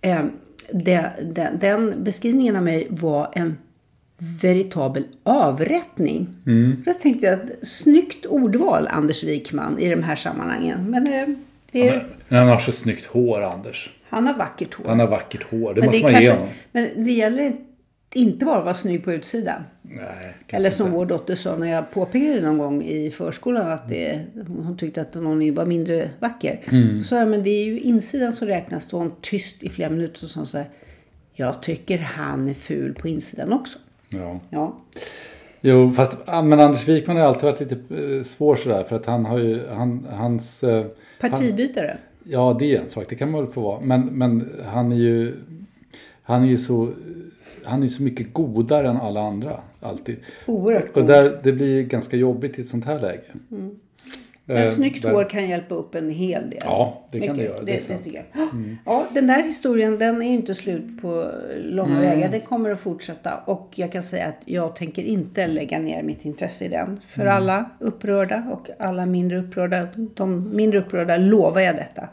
Eh, 0.00 0.24
det, 0.74 1.10
den, 1.22 1.58
den 1.58 2.04
beskrivningen 2.04 2.56
av 2.56 2.62
mig 2.62 2.86
var 2.90 3.28
en 3.32 3.58
veritabel 4.42 5.04
avrättning. 5.22 6.28
Då 6.84 6.92
tänkte 6.94 7.26
jag, 7.26 7.38
snyggt 7.66 8.26
ordval 8.26 8.88
Anders 8.90 9.24
Wikman 9.24 9.78
i 9.78 9.88
de 9.90 10.02
här 10.02 10.16
sammanhangen. 10.16 10.90
Men 10.90 11.06
eh, 11.12 11.28
det, 11.72 11.88
är- 11.88 12.06
Men 12.28 12.38
han 12.38 12.48
har 12.48 12.58
så 12.58 12.72
snyggt 12.72 13.06
hår, 13.06 13.40
Anders. 13.42 13.90
han 14.08 14.26
har 14.26 14.34
vackert 14.34 14.74
hår. 14.74 14.84
Han 14.88 15.00
har 15.00 15.06
vackert 15.08 15.42
hår. 15.50 15.74
Det 15.74 15.80
men, 15.80 15.86
måste 15.90 15.98
det 16.06 16.12
man 16.12 16.22
ge 16.22 16.28
kanske, 16.28 16.32
honom. 16.40 16.54
men 16.72 17.04
det 17.04 17.12
gäller 17.12 17.52
inte 18.14 18.44
bara 18.44 18.62
vara 18.62 18.74
snygg 18.74 19.04
på 19.04 19.12
utsidan. 19.12 19.62
Nej, 19.82 20.34
Eller 20.48 20.70
som 20.70 20.86
inte. 20.86 20.96
vår 20.96 21.06
dotter 21.06 21.34
sa 21.34 21.56
när 21.56 21.66
jag 21.66 21.90
påpekade 21.90 22.40
någon 22.40 22.58
gång 22.58 22.82
i 22.82 23.10
förskolan 23.10 23.70
att 23.70 23.88
det, 23.88 24.20
hon 24.46 24.76
tyckte 24.76 25.00
att 25.00 25.14
någon 25.14 25.54
var 25.54 25.66
mindre 25.66 26.10
vacker. 26.18 26.60
Mm. 26.64 27.02
Så 27.04 27.14
jag, 27.14 27.28
men 27.28 27.42
det 27.42 27.50
är 27.50 27.64
ju 27.64 27.80
insidan 27.80 28.32
som 28.32 28.48
räknas. 28.48 28.92
Var 28.92 29.00
hon 29.00 29.12
tyst 29.20 29.62
i 29.62 29.68
flera 29.68 29.90
minuter 29.90 30.24
och 30.24 30.30
sa 30.30 30.46
så 30.46 30.58
här. 30.58 30.68
Jag 31.34 31.62
tycker 31.62 31.98
han 31.98 32.48
är 32.48 32.54
ful 32.54 32.94
på 32.94 33.08
insidan 33.08 33.52
också. 33.52 33.78
Ja. 34.08 34.40
Ja. 34.50 34.76
Jo, 35.60 35.90
fast 35.90 36.18
men 36.26 36.60
Anders 36.60 36.88
Wikman 36.88 37.16
har 37.16 37.24
alltid 37.24 37.42
varit 37.42 37.60
lite 37.60 37.74
eh, 38.16 38.22
svår 38.22 38.56
sådär. 38.56 38.84
För 38.84 38.96
att 38.96 39.06
han 39.06 39.24
har 39.26 39.38
ju, 39.38 39.60
han, 39.68 40.06
hans... 40.10 40.64
eh, 40.64 40.86
Partibytare. 41.20 41.98
Ja, 42.24 42.56
det 42.58 42.74
är 42.76 42.80
en 42.80 42.88
sak. 42.88 43.06
Det 43.08 43.14
kan 43.14 43.30
man 43.30 43.44
väl 43.44 43.52
få 43.52 43.60
vara. 43.60 43.80
Men, 43.80 44.00
men 44.06 44.52
han 44.66 44.92
är 44.92 44.96
ju... 44.96 45.34
Han 46.22 46.42
är 46.42 46.46
ju 46.46 46.58
så... 46.58 46.88
Han 47.64 47.82
är 47.82 47.88
så 47.88 48.02
mycket 48.02 48.32
godare 48.32 48.88
än 48.88 48.96
alla 48.96 49.20
andra. 49.20 49.60
Alltid. 49.80 50.16
Oerhört 50.46 50.88
Och 50.88 50.94
god. 50.94 51.06
där, 51.06 51.40
det 51.42 51.52
blir 51.52 51.82
ganska 51.82 52.16
jobbigt 52.16 52.58
i 52.58 52.62
ett 52.62 52.68
sånt 52.68 52.84
här 52.84 53.00
läge. 53.00 53.22
Men 54.44 54.56
Eh, 54.56 54.64
snyggt 54.64 55.02
där- 55.02 55.10
hår 55.12 55.24
kan 55.30 55.48
hjälpa 55.48 55.74
upp 55.74 55.94
en 55.94 56.10
hel 56.10 56.50
del. 56.50 56.58
Ja, 56.64 57.02
det 57.10 57.20
kan 57.20 57.28
Mycket. 57.28 57.36
det 57.36 57.44
göra. 57.44 57.58
Det 57.64 57.72
Det, 57.72 57.88
det, 57.88 57.98
tycker 57.98 58.24
jag. 58.32 58.46
Ja, 58.86 59.06
den 59.14 59.26
där 59.26 59.42
historien 59.42 59.98
den 59.98 60.22
är 60.22 60.32
inte 60.34 60.54
slut 60.54 61.02
på 61.02 61.30
långa 61.64 61.90
Mm. 61.96 62.02
vägar. 62.10 62.28
Den 62.30 62.40
kommer 62.40 62.70
att 62.70 62.80
fortsätta. 62.80 63.36
Och 63.36 63.68
jag 63.74 63.92
kan 63.92 64.02
säga 64.02 64.26
att 64.26 64.36
jag 64.44 64.76
tänker 64.76 65.02
inte 65.02 65.46
lägga 65.46 65.78
ner 65.78 66.02
mitt 66.02 66.24
intresse 66.24 66.64
i 66.64 66.68
den. 66.68 67.00
För 67.08 67.22
Mm. 67.22 67.34
alla 67.36 67.70
upprörda 67.78 68.44
och 68.52 68.70
alla 68.78 69.06
mindre 69.06 69.38
upprörda. 69.38 69.88
De 70.14 70.56
mindre 70.56 70.78
upprörda 70.80 71.16
lovar 71.16 71.60
jag 71.60 71.76
detta. 71.76 72.08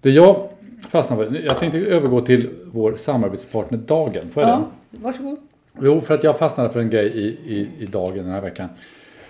Det 0.00 0.10
jag 0.10 0.48
fastnade 0.88 1.30
för, 1.30 1.38
jag 1.44 1.58
tänkte 1.58 1.78
övergå 1.78 2.20
till 2.20 2.50
vår 2.72 2.94
samarbetspartner 2.96 3.78
Dagen. 3.78 4.28
Får 4.30 4.42
jag 4.42 4.50
Ja, 4.50 4.70
varsågod. 4.90 5.34
det? 5.34 5.86
Jo, 5.86 6.00
för 6.00 6.14
att 6.14 6.24
jag 6.24 6.38
fastnade 6.38 6.70
för 6.70 6.80
en 6.80 6.90
grej 6.90 7.06
i, 7.06 7.26
i, 7.54 7.68
i 7.78 7.86
Dagen 7.86 8.16
den 8.24 8.32
här 8.32 8.40
veckan. 8.40 8.68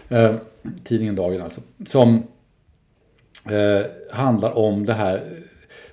Eh, 0.09 0.35
tidningen 0.85 1.17
Dagen 1.17 1.43
alltså. 1.43 1.61
Som 1.87 2.23
eh, 3.51 3.87
handlar 4.11 4.59
om 4.59 4.87
det 4.87 4.93
här. 4.93 5.23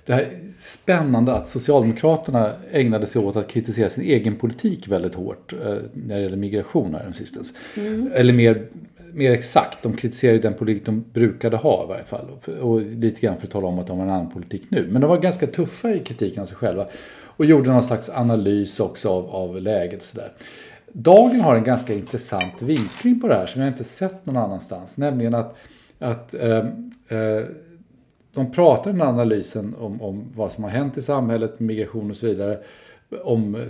det 0.06 0.12
här 0.12 0.28
spännande 0.58 1.32
att 1.32 1.48
Socialdemokraterna 1.48 2.52
ägnade 2.70 3.06
sig 3.06 3.22
åt 3.22 3.36
att 3.36 3.48
kritisera 3.48 3.90
sin 3.90 4.04
egen 4.04 4.36
politik 4.36 4.88
väldigt 4.88 5.14
hårt 5.14 5.52
eh, 5.52 5.74
när 5.92 6.16
det 6.16 6.22
gäller 6.22 6.36
migration 6.36 6.94
här 6.94 7.12
sistens. 7.12 7.52
Mm. 7.76 8.10
Eller 8.14 8.32
mer, 8.32 8.66
mer 9.12 9.32
exakt, 9.32 9.82
de 9.82 9.96
kritiserade 9.96 10.38
den 10.38 10.54
politik 10.54 10.86
de 10.86 11.04
brukade 11.12 11.56
ha 11.56 11.84
i 11.84 11.88
varje 11.88 12.04
fall. 12.04 12.26
Och, 12.30 12.48
och 12.48 12.80
lite 12.80 13.20
grann 13.20 13.36
för 13.36 13.46
att 13.46 13.52
tala 13.52 13.66
om 13.66 13.78
att 13.78 13.86
de 13.86 13.98
har 13.98 14.06
en 14.06 14.12
annan 14.12 14.30
politik 14.30 14.62
nu. 14.68 14.88
Men 14.90 15.00
de 15.00 15.10
var 15.10 15.18
ganska 15.18 15.46
tuffa 15.46 15.90
i 15.90 15.98
kritiken 15.98 16.42
av 16.42 16.46
sig 16.46 16.56
själva. 16.56 16.86
Och 17.22 17.44
gjorde 17.44 17.72
någon 17.72 17.82
slags 17.82 18.10
analys 18.10 18.80
också 18.80 19.08
av, 19.08 19.30
av 19.30 19.60
läget. 19.60 20.02
Sådär. 20.02 20.32
Dagen 20.92 21.40
har 21.40 21.56
en 21.56 21.64
ganska 21.64 21.94
intressant 21.94 22.62
vinkling 22.62 23.20
på 23.20 23.28
det 23.28 23.34
här 23.34 23.46
som 23.46 23.62
jag 23.62 23.70
inte 23.70 23.84
sett 23.84 24.26
någon 24.26 24.36
annanstans. 24.36 24.96
Nämligen 24.96 25.34
att, 25.34 25.56
att 25.98 26.34
eh, 26.34 26.58
eh, 27.08 27.44
de 28.34 28.52
pratar 28.52 28.90
i 28.90 28.92
den 28.92 29.02
analysen 29.02 29.74
om, 29.78 30.02
om 30.02 30.24
vad 30.34 30.52
som 30.52 30.64
har 30.64 30.70
hänt 30.70 30.96
i 30.96 31.02
samhället, 31.02 31.60
migration 31.60 32.10
och 32.10 32.16
så 32.16 32.26
vidare. 32.26 32.58
Om 33.24 33.54
eh, 33.54 33.60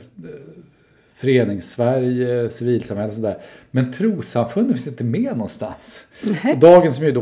förenings-Sverige, 1.21 2.50
civilsamhälle 2.50 3.09
och 3.09 3.15
sådär. 3.15 3.39
Men 3.71 3.93
trossamfunden 3.93 4.75
finns 4.75 4.87
inte 4.87 5.05
med 5.05 5.33
någonstans. 5.33 6.05
Nej. 6.23 6.57
Dagen 6.61 6.95
som 6.95 7.05
är 7.05 7.12
då 7.12 7.21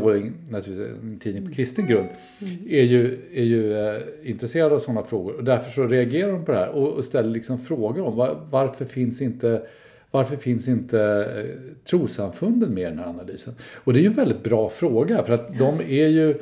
naturligtvis 0.49 0.87
en 1.03 1.19
tidning 1.19 1.47
på 1.47 1.53
kristen 1.55 1.87
grund 1.87 2.07
är 2.69 2.83
ju, 2.83 3.19
är 3.33 3.43
ju 3.43 3.77
eh, 3.77 4.01
intresserad 4.23 4.73
av 4.73 4.79
sådana 4.79 5.03
frågor. 5.03 5.33
Och 5.33 5.43
därför 5.43 5.71
så 5.71 5.87
reagerar 5.87 6.31
de 6.31 6.45
på 6.45 6.51
det 6.51 6.57
här 6.57 6.69
och, 6.69 6.87
och 6.87 7.05
ställer 7.05 7.29
liksom 7.29 7.59
frågor 7.59 8.05
om 8.05 8.15
var, 8.15 8.39
varför 8.49 8.85
finns 8.85 9.21
inte 9.21 9.61
varför 10.11 10.35
finns 10.35 10.67
inte 10.67 11.01
eh, 11.37 11.73
trosamfunden 11.89 12.73
med 12.73 12.83
i 12.83 12.85
den 12.85 12.99
här 12.99 13.07
analysen? 13.07 13.55
Och 13.75 13.93
det 13.93 13.99
är 13.99 14.01
ju 14.01 14.07
en 14.07 14.13
väldigt 14.13 14.43
bra 14.43 14.69
fråga 14.69 15.23
för 15.23 15.33
att 15.33 15.59
de 15.59 15.79
är 15.79 16.07
ju 16.07 16.35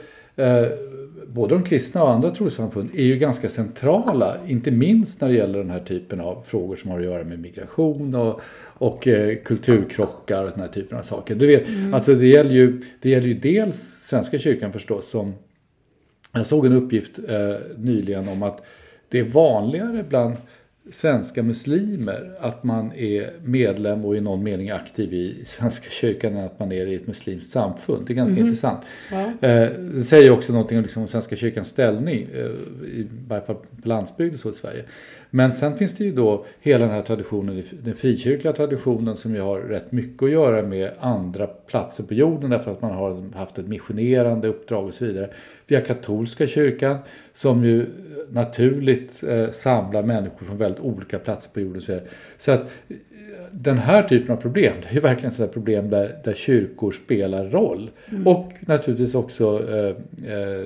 både 1.28 1.56
de 1.56 1.64
kristna 1.64 2.04
och 2.04 2.10
andra 2.10 2.30
trossamfund 2.30 2.90
är 2.94 3.04
ju 3.04 3.18
ganska 3.18 3.50
centrala, 3.50 4.38
inte 4.48 4.72
minst 4.72 5.22
när 5.22 5.28
det 5.28 5.34
gäller 5.34 5.60
den 5.60 5.70
här 5.70 5.80
typen 5.80 6.22
av 6.22 6.44
frågor 6.46 6.76
som 6.76 6.92
har 6.92 7.00
att 7.00 7.06
göra 7.06 7.24
med 7.24 7.40
migration 7.40 8.16
och, 8.16 8.42
och 8.64 9.08
eh, 9.08 9.38
kulturkrockar 9.44 10.44
och 10.44 10.50
den 10.52 10.60
här 10.60 10.68
typen 10.68 10.98
av 10.98 11.02
saker. 11.02 11.36
Du 11.36 11.48
vet, 11.48 11.68
mm. 11.68 11.94
alltså 11.94 12.16
det, 12.16 12.28
gäller 12.28 12.52
ju, 12.52 12.82
det 13.02 13.10
gäller 13.10 13.28
ju 13.28 13.34
dels 13.34 14.00
Svenska 14.02 14.40
kyrkan 14.40 14.74
förstås 14.74 15.10
som 15.10 15.34
jag 16.34 16.46
såg 16.46 16.66
en 16.66 16.74
uppgift 16.74 17.20
eh, 17.30 17.56
nyligen 17.78 18.28
om 18.30 18.44
att 18.44 18.66
det 19.10 19.20
är 19.20 19.24
vanligare 19.24 20.06
bland 20.10 20.36
svenska 20.92 21.44
muslimer 21.44 22.32
att 22.40 22.64
man 22.64 22.92
är 22.94 23.30
medlem 23.44 24.06
och 24.06 24.16
i 24.16 24.22
någon 24.22 24.44
mening 24.44 24.70
aktiv 24.70 25.14
i 25.14 25.46
Svenska 25.46 25.90
kyrkan 25.90 26.36
än 26.36 26.46
att 26.46 26.60
man 26.60 26.72
är 26.72 26.88
i 26.88 26.96
ett 26.96 27.08
muslimskt 27.08 27.52
samfund. 27.52 28.08
Det 28.08 28.14
är 28.14 28.16
ganska 28.16 28.34
mm. 28.34 28.46
intressant. 28.46 28.80
Ja. 29.12 29.48
Eh, 29.48 29.70
det 29.70 30.04
säger 30.04 30.32
också 30.32 30.54
någonting 30.54 30.78
om 30.78 30.84
liksom 30.84 31.08
Svenska 31.08 31.36
kyrkans 31.36 31.68
ställning, 31.68 32.28
eh, 32.34 32.46
i 33.00 33.08
varje 33.28 33.46
fall 33.46 33.56
på 33.56 33.88
landsbygden 33.88 34.38
så 34.38 34.50
i 34.50 34.54
Sverige. 34.54 34.84
Men 35.30 35.54
sen 35.54 35.78
finns 35.78 35.96
det 35.96 36.04
ju 36.04 36.12
då 36.12 36.46
hela 36.62 36.86
den 36.86 36.96
här 36.96 37.02
traditionen, 37.02 37.64
den 37.84 37.96
frikyrkliga 37.96 38.54
traditionen 38.54 39.18
som 39.18 39.36
ju 39.36 39.42
har 39.42 39.60
rätt 39.60 39.92
mycket 39.92 40.24
att 40.24 40.32
göra 40.32 40.62
med 40.62 40.92
andra 41.00 41.48
platser 41.48 42.04
på 42.04 42.14
jorden 42.14 42.50
därför 42.50 42.72
att 42.72 42.82
man 42.82 42.92
har 42.92 43.36
haft 43.36 43.58
ett 43.58 43.68
missionerande 43.68 44.48
uppdrag 44.48 44.86
och 44.86 44.94
så 44.94 45.06
vidare. 45.06 45.30
Vi 45.68 45.76
har 45.76 45.82
katolska 45.82 46.48
kyrkan 46.48 46.98
som 47.34 47.66
ju 47.66 47.86
naturligt 48.30 49.24
eh, 49.24 49.50
samlar 49.52 50.04
människor 50.04 50.46
från 50.46 50.58
väldigt 50.58 50.82
olika 50.82 51.20
platser 51.20 51.50
på 51.54 51.60
jorden. 51.60 52.02
Så, 52.38 52.52
att 52.52 52.62
eh, 52.62 52.96
den 53.52 53.78
här 53.78 54.04
typen 54.04 54.32
av 54.32 54.42
problem, 54.42 54.74
det 54.82 54.90
är 54.90 54.94
ju 54.94 55.00
verkligen 55.00 55.32
sådana 55.32 55.54
problem 55.54 55.90
där, 55.90 56.16
där 56.24 56.34
kyrkor 56.34 56.92
spelar 56.92 57.46
roll. 57.50 57.90
Mm. 58.10 58.28
Och 58.28 58.54
naturligtvis 58.60 59.16
också 59.16 59.70
eh, 59.70 59.96
eh, 60.34 60.66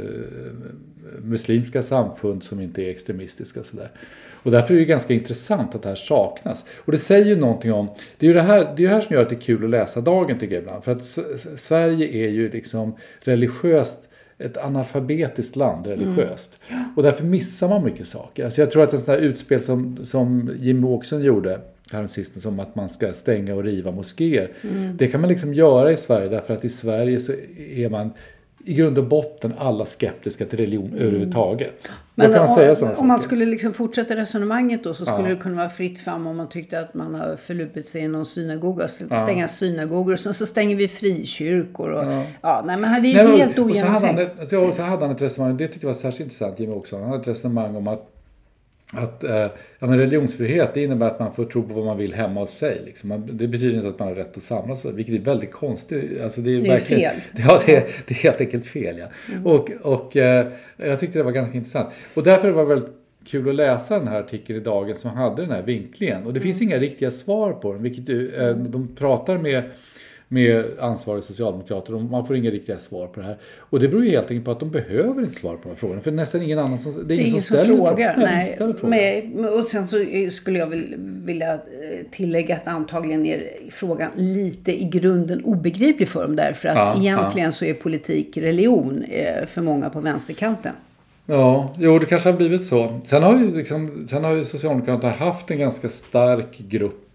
muslimska 1.22 1.84
samfund 1.84 2.44
som 2.44 2.62
inte 2.62 2.84
är 2.84 2.90
extremistiska. 2.90 3.64
Så 3.64 3.78
där. 3.78 3.90
Och 4.44 4.52
därför 4.52 4.74
är 4.74 4.78
det 4.78 4.86
ganska 4.86 5.14
intressant 5.14 5.76
att 5.76 5.84
det 5.84 5.90
här 5.90 5.96
saknas. 5.96 6.66
Och 6.78 6.92
det 6.92 6.98
säger 6.98 7.26
ju 7.26 7.36
någonting 7.36 7.74
om, 7.74 7.90
det 8.18 8.26
är 8.26 8.28
ju 8.28 8.34
det 8.34 8.42
här, 8.42 8.74
det, 8.76 8.84
är 8.84 8.88
det 8.88 8.94
här 8.94 9.02
som 9.02 9.14
gör 9.16 9.22
att 9.22 9.30
det 9.30 9.36
är 9.36 9.40
kul 9.40 9.64
att 9.64 9.70
läsa 9.70 10.02
Dagen 10.02 10.40
tycker 10.40 10.56
jag 10.56 10.62
ibland. 10.62 10.84
För 10.84 10.92
att 10.92 11.04
Sverige 11.60 12.26
är 12.26 12.30
ju 12.30 12.52
liksom 12.52 12.96
religiöst 13.20 14.11
ett 14.46 14.58
analfabetiskt 14.58 15.56
land 15.56 15.88
religiöst. 15.88 16.62
Mm. 16.68 16.84
Och 16.96 17.04
därför 17.04 17.24
missar 17.24 17.70
man 17.70 17.84
mycket 17.84 18.08
saker. 18.08 18.46
Alltså 18.46 18.62
jag 18.62 18.72
tror 18.72 18.84
att 18.84 18.94
en 18.94 19.00
sån 19.00 19.14
här 19.14 19.22
utspel 19.22 19.62
som, 19.62 20.06
som 20.06 20.52
Jimmy 20.58 20.88
Åkesson 20.88 21.24
gjorde 21.24 21.60
häromsistens 21.92 22.46
om 22.46 22.60
att 22.60 22.76
man 22.76 22.90
ska 22.90 23.14
stänga 23.14 23.56
och 23.56 23.64
riva 23.64 23.92
moskéer. 23.92 24.52
Mm. 24.62 24.98
Det 24.98 25.08
kan 25.08 25.22
man 25.22 25.30
liksom 25.30 25.54
göra 25.54 25.92
i 25.92 25.98
Sverige 25.98 26.30
därför 26.30 26.54
att 26.54 26.66
i 26.66 26.70
Sverige 26.70 27.20
så 27.20 27.34
är 27.76 27.90
man 27.90 28.12
i 28.66 28.74
grund 28.74 28.98
och 28.98 29.04
botten 29.04 29.54
alla 29.58 29.86
skeptiska 29.86 30.46
till 30.46 30.60
religion 30.60 30.88
mm. 30.88 31.00
överhuvudtaget. 31.00 31.88
Men 32.16 32.32
man 32.32 32.48
säga 32.48 32.76
om, 32.82 32.94
om 32.98 33.08
man 33.08 33.22
skulle 33.22 33.46
liksom 33.46 33.74
fortsätta 33.74 34.16
resonemanget 34.16 34.84
då 34.84 34.94
så 34.94 35.06
skulle 35.06 35.30
ja. 35.30 35.36
det 35.36 35.42
kunna 35.42 35.56
vara 35.56 35.70
fritt 35.70 36.00
fram 36.00 36.28
om 36.28 36.38
man 36.38 36.50
tyckte 36.50 36.80
att 36.80 36.94
man 36.94 37.16
har 37.16 37.36
förlupit 37.36 37.86
sig 37.86 38.02
i 38.02 38.08
någon 38.08 38.26
synagoga. 38.26 38.88
Stänga 38.88 39.42
ja. 39.42 39.48
synagogor 39.48 40.14
och 40.14 40.20
sen 40.20 40.34
så 40.34 40.46
stänger 40.46 40.76
vi 40.76 40.88
frikyrkor. 40.88 41.90
Och, 41.90 42.14
ja. 42.14 42.24
ja 42.42 42.64
nej, 42.66 42.78
men 42.78 43.04
det 43.04 43.14
är 43.14 43.24
nej, 43.28 43.38
helt 43.38 43.60
ogenomtänkt. 43.60 44.40
Så, 44.40 44.46
så, 44.50 44.72
så 44.76 44.82
hade 44.82 45.06
han 45.06 45.16
ett 45.16 45.22
resonemang, 45.22 45.58
det 45.58 45.68
tyckte 45.68 45.88
jag 45.88 45.94
var 45.94 46.00
särskilt 46.00 46.20
intressant 46.20 46.60
Jimmy 46.60 46.74
också. 46.74 46.96
Han 46.96 47.06
hade 47.06 47.22
ett 47.22 47.28
resonemang 47.28 47.76
om 47.76 47.88
att 47.88 48.08
att 48.94 49.24
eh, 49.24 49.48
ja, 49.80 49.88
men 49.88 49.98
religionsfrihet 49.98 50.74
det 50.74 50.84
innebär 50.84 51.08
att 51.08 51.20
man 51.20 51.34
får 51.34 51.46
tro 51.46 51.68
på 51.68 51.74
vad 51.74 51.86
man 51.86 51.98
vill 51.98 52.14
hemma 52.14 52.40
hos 52.40 52.58
sig. 52.58 52.82
Liksom. 52.86 53.10
Man, 53.10 53.30
det 53.38 53.48
betyder 53.48 53.76
inte 53.76 53.88
att 53.88 54.00
man 54.00 54.08
har 54.08 54.16
rätt 54.16 54.38
att 54.38 54.44
samlas, 54.44 54.86
vilket 54.86 55.16
är 55.16 55.20
väldigt 55.20 55.52
konstigt. 55.52 56.22
Alltså, 56.22 56.42
det 56.42 56.56
är, 56.56 56.62
det 56.62 56.70
är 56.70 56.80
fel. 56.80 57.16
Ja, 57.48 57.60
det 57.66 57.76
är, 57.76 57.84
det 58.08 58.14
är 58.14 58.24
helt 58.24 58.42
enkelt 58.42 58.68
fel. 58.68 58.98
Ja. 58.98 59.06
Mm. 59.32 59.48
Och, 59.48 59.72
och 59.82 60.18
eh, 60.18 60.48
jag 60.78 61.00
tyckte 61.00 61.20
det 61.20 61.24
var 61.24 61.32
ganska 61.32 61.58
intressant. 61.58 61.90
Och 62.14 62.24
därför 62.24 62.50
var 62.50 62.64
det 62.64 62.70
väldigt 62.70 62.92
kul 63.26 63.50
att 63.50 63.56
läsa 63.56 64.00
den 64.00 64.08
här 64.08 64.20
artikeln 64.20 64.60
i 64.60 64.64
Dagen 64.64 64.96
som 64.96 65.12
hade 65.12 65.42
den 65.42 65.52
här 65.52 65.62
vinklingen. 65.62 66.18
Och 66.18 66.34
det 66.34 66.40
mm. 66.40 66.44
finns 66.44 66.62
inga 66.62 66.78
riktiga 66.78 67.12
svar 67.12 67.54
på 67.54 67.74
den, 67.74 67.84
vilket 67.84 68.10
eh, 68.40 68.50
de 68.50 68.96
pratar 68.96 69.38
med 69.38 69.64
med 70.32 70.66
ansvariga 70.80 71.22
socialdemokrater 71.22 71.96
och 71.96 72.02
man 72.02 72.26
får 72.26 72.36
inga 72.36 72.50
riktiga 72.50 72.80
svar 72.80 73.08
på 73.08 73.20
det 73.20 73.26
här. 73.26 73.38
Och 73.58 73.80
det 73.80 73.88
beror 73.88 74.06
ju 74.06 74.12
helt 74.12 74.32
enkelt 74.32 74.46
på 74.46 74.52
att 74.52 74.60
de 74.60 74.70
behöver 74.70 75.24
inte 75.24 75.40
svara 75.40 75.56
på 75.56 75.64
de 75.64 75.70
här 75.70 75.76
frågorna. 75.76 76.02
För 76.02 76.12
nästan 76.12 76.42
ingen 76.42 76.60
annan 76.60 76.78
som, 76.78 76.94
det 76.94 77.00
är, 77.00 77.04
det 77.04 77.14
är 77.14 77.20
ingen, 77.20 77.42
som, 77.42 77.58
ställer 77.58 77.76
frågar. 77.76 78.18
Nej. 78.84 79.32
Men, 79.36 79.50
och 79.50 79.68
sen 79.68 79.88
så 79.88 80.06
skulle 80.32 80.60
jag 80.60 80.68
vilja 81.26 81.54
eh, 81.54 81.60
tillägga 82.12 82.56
att 82.56 82.68
antagligen 82.68 83.26
är 83.26 83.44
frågan 83.72 84.12
lite 84.16 84.82
i 84.82 84.84
grunden 84.84 85.44
obegriplig 85.44 86.08
för 86.08 86.22
dem. 86.22 86.36
Därför 86.36 86.68
att 86.68 86.76
ja, 86.76 87.02
egentligen 87.02 87.48
ja. 87.48 87.52
så 87.52 87.66
är 87.66 87.74
politik 87.74 88.38
religion 88.38 89.04
eh, 89.10 89.46
för 89.46 89.62
många 89.62 89.90
på 89.90 90.00
vänsterkanten. 90.00 90.74
Ja, 91.26 91.74
jo 91.78 92.00
det 92.00 92.06
kanske 92.06 92.30
har 92.30 92.38
blivit 92.38 92.66
så. 92.66 93.00
Sen 93.06 93.24
har 93.24 93.38
ju, 93.38 93.58
liksom, 93.58 94.08
sen 94.10 94.24
har 94.24 94.32
ju 94.32 94.46
Socialdemokraterna 94.46 95.14
haft 95.14 95.52
en 95.52 95.60
ganska 95.60 95.90
stark 95.90 96.58
grupp 96.58 97.11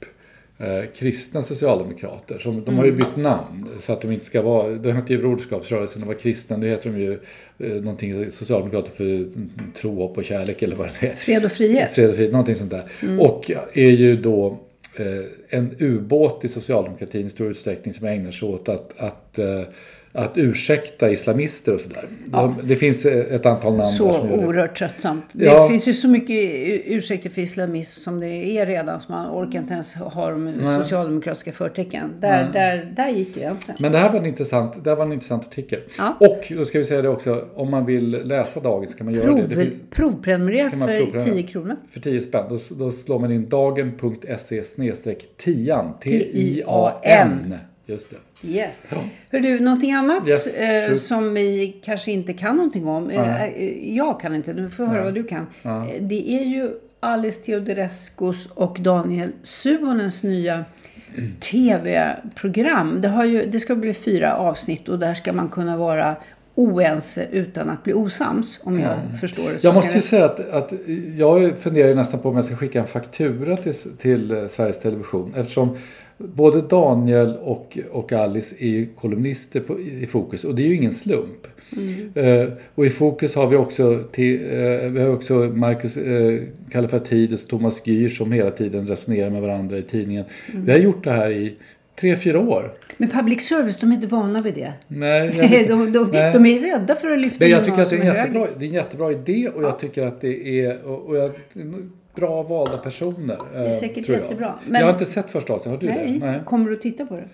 eh, 0.59 0.91
kristna 0.95 1.43
socialdemokrater. 1.43 2.39
Som, 2.39 2.65
de 2.65 2.79
har 2.79 2.85
ju 2.85 2.91
mm. 2.91 2.99
bytt 2.99 3.17
namn 3.17 3.69
så 3.79 3.93
att 3.93 4.01
de 4.01 4.13
inte 4.13 4.25
ska 4.25 4.43
vara, 4.43 4.69
det 4.69 4.93
hette 4.93 5.13
ju 5.13 5.19
Broderskapsrörelsen, 5.19 6.01
de 6.01 6.07
var 6.07 6.15
kristna, 6.15 6.57
nu 6.57 6.69
heter 6.69 6.91
de 6.91 7.01
ju 7.01 7.13
eh, 7.59 7.83
någonting, 7.83 8.31
Socialdemokrater 8.31 8.91
för 8.97 9.29
tro, 9.81 9.95
hopp 9.95 10.19
och 10.19 10.25
kärlek 10.25 10.63
eller 10.63 10.77
vad 10.77 10.89
det 11.01 11.07
är. 11.07 11.15
Fred 11.15 11.45
och 11.45 11.53
frihet. 11.53 11.95
Fred 11.95 12.09
och 12.09 12.15
frihet, 12.17 12.33
någonting 12.33 12.57
sånt 12.57 12.71
där. 12.71 12.91
Mm. 13.03 13.21
Och 13.21 13.51
är 13.73 13.91
ju 13.91 14.17
då 14.17 14.59
eh, 14.99 15.07
en 15.49 15.75
ubåt 15.79 16.45
i 16.45 16.49
socialdemokratin 16.49 17.27
i 17.27 17.31
stor 17.31 17.51
utsträckning 17.51 17.95
som 17.95 18.07
ägnar 18.07 18.31
sig 18.31 18.49
åt 18.49 18.69
att, 18.69 18.99
att 18.99 19.39
eh, 19.39 19.63
att 20.17 20.39
ursäkta 20.39 21.11
islamister 21.11 21.75
och 21.75 21.81
sådär. 21.81 22.05
Ja. 22.33 22.55
Det 22.65 22.77
finns 22.77 23.07
ett 23.07 23.47
antal 23.47 23.77
namn 23.77 23.87
Så 23.87 24.07
där 24.07 24.15
som 24.15 24.31
oerhört 24.31 24.79
tröttsamt. 24.79 25.25
Det 25.33 25.45
ja. 25.45 25.69
finns 25.69 25.89
ju 25.89 25.93
så 25.93 26.09
mycket 26.09 26.37
ursäkter 26.85 27.31
för 27.31 27.43
islamism 27.43 28.01
som 28.01 28.21
det 28.21 28.29
är 28.29 28.67
redan 28.67 29.01
så 29.01 29.13
man 29.13 29.31
orkar 29.31 29.59
inte 29.59 29.75
ens 29.75 29.95
ha 29.95 30.31
de 30.31 30.45
Nej. 30.45 30.83
socialdemokratiska 30.83 31.53
förtecken. 31.53 32.13
Där, 32.21 32.51
där, 32.53 32.93
där 32.97 33.09
gick 33.09 33.35
gränsen. 33.35 33.75
Men 33.81 33.93
det 33.93 33.99
här 33.99 34.13
var 34.13 34.19
en 34.19 34.27
intressant, 34.27 34.85
det 34.85 34.95
var 34.95 35.05
en 35.05 35.13
intressant 35.13 35.47
artikel. 35.47 35.81
Ja. 35.99 36.17
Och 36.21 36.53
då 36.57 36.65
ska 36.65 36.79
vi 36.79 36.85
säga 36.85 37.03
det 37.03 37.09
också, 37.09 37.45
om 37.55 37.71
man 37.71 37.87
vill 37.87 38.11
läsa 38.11 38.61
dagens 38.61 38.95
kan 38.95 39.05
man 39.05 39.15
göra 39.15 39.25
Prov, 39.25 39.49
det. 39.49 39.55
det 39.55 39.65
finns, 39.65 39.81
provprenumerera 39.91 40.71
för 40.71 41.21
10 41.21 41.43
kronor. 41.43 41.77
För 41.91 42.01
10 42.01 42.21
spänn. 42.21 42.45
Då, 42.49 42.59
då 42.71 42.93
slår 42.93 43.19
man 43.19 43.33
in 43.33 43.49
dagen.se 43.49 44.65
tian. 45.37 45.95
T-I-A-N. 46.01 47.55
Just 47.87 48.11
det. 48.11 48.17
Yes. 48.49 48.85
Ja. 48.89 48.97
Hör 49.31 49.41
du, 49.41 49.61
någonting 49.61 49.93
annat 49.93 50.29
yes, 50.29 50.47
eh, 50.47 50.95
som 50.95 51.35
vi 51.35 51.77
kanske 51.85 52.13
inte 52.13 52.33
kan 52.33 52.57
någonting 52.57 52.87
om. 52.87 53.11
Eh, 53.11 53.45
eh 53.45 53.97
jag 53.97 54.21
kan 54.21 54.35
inte, 54.35 54.53
du 54.53 54.71
får 54.71 54.87
höra 54.87 55.05
vad 55.05 55.15
du 55.15 55.25
kan. 55.25 55.47
Ja. 55.63 55.89
Eh, 55.89 56.03
det 56.03 56.31
är 56.31 56.45
ju 56.45 56.71
Alice 57.01 57.41
Teodorescus 57.41 58.47
och 58.47 58.77
Daniel 58.81 59.33
Suhonens 59.43 60.23
nya 60.23 60.65
tv-program. 61.41 63.01
Det, 63.01 63.09
har 63.09 63.25
ju, 63.25 63.47
det 63.47 63.61
ska 63.61 63.75
bli 63.75 63.95
fyra 63.95 64.37
avsnitt 64.37 64.89
och 64.89 64.99
där 64.99 65.15
ska 65.15 65.33
man 65.33 65.49
kunna 65.49 65.77
vara 65.77 66.17
oense 66.57 67.27
utan 67.33 67.71
att 67.71 67.85
bli 67.85 67.93
osams. 67.93 68.61
Om 68.63 68.81
jag 68.81 68.97
förstår 69.21 69.53
det. 69.53 69.59
så 69.59 69.67
Jag 69.67 69.75
måste 69.75 69.95
ju 69.95 70.01
säga 70.01 70.25
att, 70.25 70.51
att 70.51 70.73
jag 71.17 71.59
funderar 71.59 71.95
nästan 71.95 72.21
på 72.21 72.29
om 72.29 72.37
jag 72.37 72.45
ska 72.45 72.57
skicka 72.57 72.81
en 72.81 72.87
faktura 72.87 73.57
till, 73.57 73.75
till 73.75 74.31
eh, 74.31 74.47
Sveriges 74.47 74.81
Television. 74.81 75.35
Eftersom 75.37 75.77
både 76.19 76.61
Daniel 76.61 77.37
och, 77.37 77.79
och 77.91 78.13
Alice 78.13 78.55
är 78.59 78.69
ju 78.69 78.87
kolumnister 78.95 79.61
på, 79.61 79.81
i 79.81 80.07
Fokus. 80.07 80.45
Och 80.45 80.55
det 80.55 80.63
är 80.63 80.67
ju 80.67 80.75
ingen 80.75 80.93
slump. 80.93 81.47
Eh, 82.15 82.49
och 82.75 82.87
i 82.87 82.91
Fokus 82.91 83.35
har 83.35 83.47
vi 83.47 83.57
också, 83.57 84.03
till, 84.13 84.35
eh, 84.35 84.91
vi 84.91 85.01
har 85.01 85.09
också 85.09 85.35
Marcus 85.35 85.97
eh, 85.97 86.43
Kallifatides 86.71 87.45
och 87.45 87.51
Thomas 87.51 87.87
Gyr 87.87 88.09
som 88.09 88.33
hela 88.33 88.51
tiden 88.51 88.89
resonerar 88.89 89.31
med 89.31 89.43
varandra 89.43 89.79
i 89.79 89.83
tidningen. 89.83 90.25
Vi 90.55 90.73
har 90.73 90.79
gjort 90.79 91.05
det 91.05 91.13
här 91.13 91.31
i 91.31 91.55
tre, 92.01 92.17
fyra 92.17 92.41
år. 92.41 92.73
Men 92.97 93.11
public 93.11 93.49
service, 93.49 93.77
de 93.77 93.91
är 93.91 93.95
inte 93.95 94.07
vana 94.07 94.43
vid 94.43 94.55
det. 94.55 94.73
Nej, 94.89 95.33
jag 95.53 95.69
de, 95.69 95.93
de, 95.93 96.11
Nej. 96.11 96.33
de 96.33 96.47
är 96.47 96.61
rädda 96.61 96.95
för 96.95 97.11
att 97.11 97.19
lyfta 97.19 97.37
Men 97.41 97.51
jag 97.51 97.65
tycker 97.65 97.83
att 97.83 97.91
det 97.91 97.97
är, 97.97 98.01
en 98.01 98.07
jättebra, 98.07 98.47
det 98.59 98.65
är 98.65 98.69
en 98.69 98.75
jättebra 98.75 99.13
idé 99.13 99.49
och 99.49 99.63
jag 99.63 99.79
tycker 99.79 100.07
att 100.07 100.21
det 100.21 100.61
är 100.61 100.87
och, 100.87 101.07
och 101.07 101.17
jag, 101.17 101.31
bra 102.15 102.43
valda 102.43 102.79
personer. 102.79 103.39
Det 103.53 103.59
är 103.59 103.71
säkert 103.71 104.09
jättebra. 104.09 104.55
Men- 104.67 104.81
Jag 104.81 104.87
har 104.87 104.93
inte 104.93 105.07
sett 105.07 105.31
första 105.31 105.53
avsnittet, 105.53 105.83
har 105.83 105.89
du 105.89 105.95
Nej. 105.95 106.19
det? 106.21 106.27
Nej. 106.27 106.41
Kommer 106.45 106.71
du 106.71 106.77
att 106.77 106.83
titta 106.83 107.07
på 107.07 107.15
det? 107.17 107.29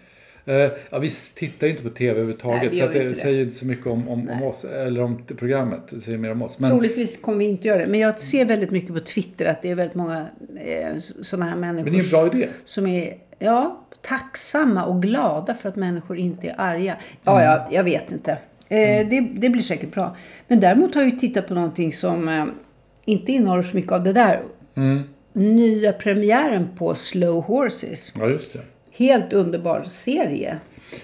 Eh, 0.45 0.71
ja, 0.91 0.99
vi 0.99 1.11
tittar 1.35 1.67
ju 1.67 1.71
inte 1.71 1.83
på 1.83 1.89
TV 1.89 2.05
Nej, 2.05 2.11
överhuvudtaget 2.11 2.73
vi 2.73 2.79
så 2.79 2.87
det 2.87 3.05
det. 3.05 3.15
säger 3.15 3.43
inte 3.43 3.55
så 3.57 3.67
mycket 3.67 3.87
om, 3.87 4.09
om, 4.09 4.29
om 4.29 4.43
oss 4.43 4.65
eller 4.65 5.03
om 5.03 5.23
programmet. 5.37 5.81
Det 5.91 6.01
säger 6.01 6.19
mer 6.19 6.31
om 6.33 6.43
oss. 6.43 6.59
Men, 6.59 6.71
Troligtvis 6.71 7.21
kommer 7.21 7.39
vi 7.39 7.45
inte 7.45 7.69
göra 7.69 7.79
det. 7.79 7.87
Men 7.87 8.01
jag 8.01 8.19
ser 8.19 8.45
väldigt 8.45 8.71
mycket 8.71 8.95
på 8.95 9.01
Twitter 9.01 9.47
att 9.47 9.63
det 9.63 9.71
är 9.71 9.75
väldigt 9.75 9.95
många 9.95 10.27
eh, 10.65 10.97
sådana 10.99 11.51
här 11.51 11.57
människor. 11.57 11.85
men 11.85 11.93
det 11.93 11.99
är 11.99 12.21
en 12.21 12.31
bra 12.31 12.37
idé. 12.37 12.49
som 12.65 12.87
är 12.87 13.15
ja, 13.43 13.79
tacksamma 14.01 14.85
och 14.85 15.03
glada 15.03 15.55
för 15.55 15.69
att 15.69 15.77
människor 15.77 16.17
inte 16.17 16.49
är 16.49 16.55
arga. 16.59 16.97
Ja, 17.25 17.33
Mm. 17.41 17.45
ja 17.45 17.69
jag 17.71 17.85
vet 17.85 18.13
inte. 18.13 18.31
Eh, 18.69 19.09
det, 19.09 19.21
det 19.35 19.49
blir 19.51 19.63
säkert 19.63 19.95
bra. 19.95 20.17
Men 20.49 20.61
däremot 20.61 20.95
har 20.95 21.03
jag 21.03 21.11
ju 21.11 21.17
tittat 21.19 21.49
på 21.49 21.55
någonting 21.55 21.93
som 21.93 22.29
eh, 22.29 22.45
inte 23.05 23.33
innehåller 23.33 23.63
så 23.63 23.77
mycket 23.77 23.93
av 23.93 24.05
det 24.05 24.13
där. 24.13 24.43
Mm. 24.75 25.03
Nya 25.33 25.93
premiären 25.93 26.69
på 26.79 26.95
Slow 26.95 27.43
Horses. 27.45 28.13
Ja, 28.19 28.27
just 28.29 28.53
det. 28.53 28.61
Helt 28.93 29.33
underbar 29.33 29.83
serie. 29.83 30.59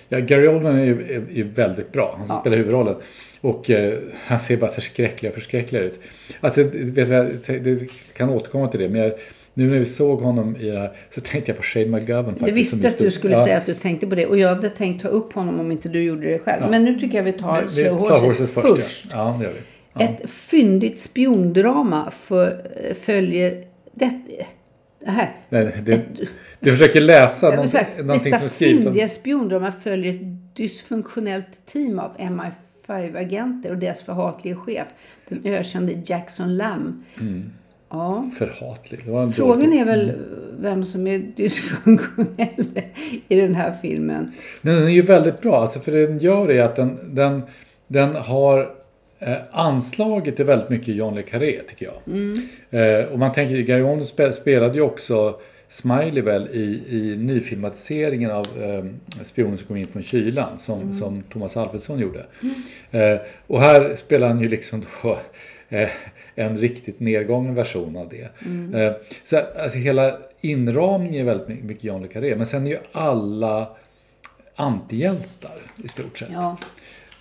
Ja, 0.09 0.19
Gary 0.19 0.49
Oldman 0.49 0.79
är 0.79 0.85
ju 1.31 1.43
väldigt 1.55 1.93
bra. 1.93 2.15
Han 2.19 2.27
Ja. 2.29 2.41
spelar 2.41 2.57
huvudrollen. 2.57 2.95
Och 3.41 3.71
eh, 3.71 3.99
han 4.27 4.41
ser 4.41 4.57
bara 4.57 4.71
förskräckliga, 4.71 5.33
förskräckliga 5.33 5.83
ut. 5.83 6.01
Alltså, 6.41 6.63
vet 6.73 7.09
jag 7.09 7.27
det 7.47 7.91
kan 8.17 8.31
återkomma 8.31 8.69
till 8.69 8.81
det. 8.81 8.89
Men 8.89 9.01
jag, 9.01 9.13
nu 9.59 9.71
när 9.71 9.79
vi 9.79 9.87
såg 9.87 10.21
honom 10.21 10.57
i 10.57 10.71
det 10.71 10.79
här 10.79 10.93
så 11.15 11.21
tänkte 11.21 11.51
jag 11.51 11.57
på 11.57 11.63
Shane 11.63 11.87
McGovern 11.87 12.25
faktiskt. 12.25 12.49
Jag 12.49 12.55
visste 12.55 12.89
att 12.89 12.99
du 12.99 13.11
skulle 13.11 13.35
ja. 13.35 13.45
säga 13.45 13.59
att 13.59 13.67
du 13.67 13.75
tänkte 13.75 14.07
på 14.07 14.15
det. 14.15 14.27
Och 14.27 14.39
jag 14.39 14.49
hade 14.49 14.71
tänkt 14.71 15.03
ta 15.03 15.09
upp 15.09 15.33
honom 15.33 15.61
om 15.61 15.73
inte 15.73 15.89
du 15.89 16.03
gjorde 16.03 16.31
det 16.31 16.39
själv. 16.39 16.63
Ja. 16.63 16.71
Men 16.71 16.85
nu 16.85 17.01
tycker 17.01 17.17
jag 17.17 17.25
vi 17.25 17.33
tar 17.33 17.63
Vi- 17.63 17.69
Slow 17.69 17.97
Star 17.97 18.21
Horses, 18.21 18.55
Horses 18.55 18.77
först. 18.77 19.07
Ja. 19.13 19.37
det 19.39 19.45
gör 19.45 19.53
vi. 19.53 20.05
Ett 20.05 20.31
fyndigt 20.31 20.99
spiondrama 20.99 22.11
för, 22.11 22.67
följer 23.01 23.65
det, 23.93 24.21
det 25.01 25.11
här. 25.11 25.37
Nej, 25.49 25.73
det, 25.83 26.03
du 26.61 26.71
försöker 26.71 27.01
läsa 27.01 27.47
någonting, 27.51 27.71
säga, 27.71 27.87
någonting 27.99 28.31
Detta 28.31 28.39
som 28.39 28.47
är 28.47 28.51
skrivet 28.51 28.79
om... 28.79 28.85
fyndiga 28.85 29.09
spiondrama 29.09 29.73
följer 29.73 30.15
ett 30.15 30.57
dysfunktionellt 30.57 31.67
team 31.73 31.99
av 31.99 32.17
MI5-agenter 32.19 33.71
och 33.71 33.79
deras 33.79 34.03
förhatlige 34.03 34.57
chef, 34.57 34.87
den 35.29 35.41
ökände 35.45 35.93
Jackson 36.07 36.57
Lamb. 36.57 37.05
Ja. 37.91 38.31
Förhatlig. 38.39 39.01
Frågan 39.05 39.33
dålig- 39.61 39.81
är 39.81 39.85
väl 39.85 40.13
vem 40.61 40.85
som 40.85 41.07
är 41.07 41.19
dysfunktionell 41.19 42.67
i 43.29 43.41
den 43.41 43.55
här 43.55 43.73
filmen. 43.83 44.33
Den 44.63 44.83
är 44.83 44.89
ju 44.89 45.03
väldigt 45.03 45.41
bra. 45.41 45.57
Alltså 45.61 45.81
för 45.81 45.93
det 45.93 46.07
den 46.07 46.19
gör 46.19 46.51
är 46.51 46.63
att 46.63 46.77
den, 46.77 46.99
den, 47.15 47.43
den 47.87 48.17
har 48.17 48.75
eh, 49.19 49.37
anslaget 49.51 50.37
till 50.37 50.45
väldigt 50.45 50.69
mycket 50.71 50.95
John 50.95 51.15
le 51.15 51.23
Carré 51.23 51.61
tycker 51.69 51.87
jag. 51.91 52.25
Eh, 53.01 53.05
och 53.05 53.19
man 53.19 53.33
tänker 53.33 53.55
ju, 53.57 53.63
Gary 53.63 53.83
Oldman 53.83 54.05
spe- 54.07 54.33
spelade 54.33 54.75
ju 54.75 54.81
också 54.81 55.41
Smiley 55.69 56.23
väl 56.23 56.49
i, 56.53 56.83
i 56.89 57.17
nyfilmatiseringen 57.17 58.31
av 58.31 58.47
eh, 58.63 58.85
Spionen 59.25 59.59
som 59.59 59.67
kom 59.67 59.77
in 59.77 59.87
från 59.87 60.03
kylan 60.03 60.59
som, 60.59 60.93
som 60.95 61.23
Thomas 61.23 61.57
Alfredsson 61.57 61.99
gjorde. 61.99 62.27
Eh, 62.91 63.21
och 63.47 63.61
här 63.61 63.95
spelar 63.97 64.29
han 64.29 64.41
ju 64.41 64.49
liksom 64.49 64.85
då 65.03 65.19
en 66.35 66.57
riktigt 66.57 67.01
nedgången 67.01 67.55
version 67.55 67.97
av 67.97 68.09
det. 68.09 68.29
Eh, 68.81 68.93
så 69.25 69.37
alltså 69.63 69.79
hela 69.79 70.19
inramningen 70.41 71.15
är 71.21 71.25
väldigt 71.25 71.49
my- 71.49 71.63
mycket 71.63 71.85
John 71.85 72.03
le 72.03 72.09
Carré. 72.09 72.37
Men 72.37 72.47
sen 72.47 72.67
är 72.67 72.71
ju 72.71 72.79
alla 72.93 73.69
antihjältar 74.55 75.57
i 75.85 75.89
stort 75.89 76.19
sett. 76.19 76.29
Ja. 76.33 76.57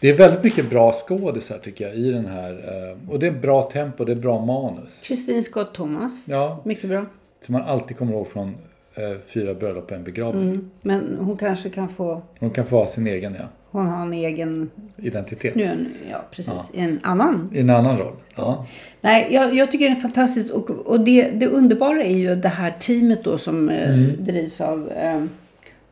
Det 0.02 0.10
är 0.10 0.14
väldigt 0.14 0.44
mycket 0.44 0.70
bra 0.70 0.94
skådisar 0.94 1.58
tycker 1.58 1.88
jag 1.88 1.96
i 1.96 2.12
den 2.12 2.26
här. 2.26 2.52
eh, 2.52 3.12
Och 3.12 3.20
det 3.20 3.28
är 3.28 3.32
bra 3.32 3.62
tempo, 3.72 4.06
det 4.06 4.12
är 4.12 4.16
bra 4.16 4.46
manus. 4.46 5.02
Christine 5.04 5.44
Scott 5.44 5.74
Thomas. 5.74 6.26
Ja, 6.28 6.62
Mycket 6.66 6.90
bra. 6.90 7.06
som 7.42 7.54
man 7.54 7.62
alltid 7.62 7.98
kommer 7.98 8.14
ihåg 8.14 8.28
från 8.28 8.56
eh, 8.96 9.04
Fyra 9.28 9.54
bröllop 9.54 9.84
och 9.84 9.92
en 9.92 10.04
begravning. 10.04 10.50
Mm. 10.50 10.72
Men 10.82 11.18
hon 11.20 11.38
kanske 11.38 11.70
kan 11.70 11.90
få... 11.90 12.22
Hon 12.40 12.52
kan 12.52 12.66
få 12.66 12.78
ha 12.78 12.88
sin 12.88 13.08
egen 13.08 13.36
ja, 13.40 13.46
Hon 13.72 13.86
har 13.88 14.02
en 14.02 14.14
egen... 14.14 14.70
identitet. 14.98 15.56
Nu, 15.56 15.64
en, 15.64 15.88
ja, 16.12 16.26
precis. 16.32 16.70
En 16.74 17.00
annan 17.04 17.50
I 17.54 17.60
en 17.60 17.70
annan 17.70 17.98
roll. 17.98 18.14
Ja. 18.36 18.66
Nej, 19.02 19.28
jag, 19.32 19.56
jag 19.56 19.72
tycker 19.72 19.86
det 19.86 19.92
är 19.92 19.96
fantastiskt. 19.96 20.52
Och, 20.52 20.70
och 20.70 21.00
det, 21.00 21.30
det 21.30 21.48
underbara 21.48 22.04
är 22.04 22.18
ju 22.18 22.36
det 22.36 22.48
här 22.50 22.72
teamet 22.80 23.24
då 23.24 23.38
som 23.38 23.70
eh, 23.70 23.98
drivs 23.98 24.62
av 24.62 24.92
eh, 24.92 25.24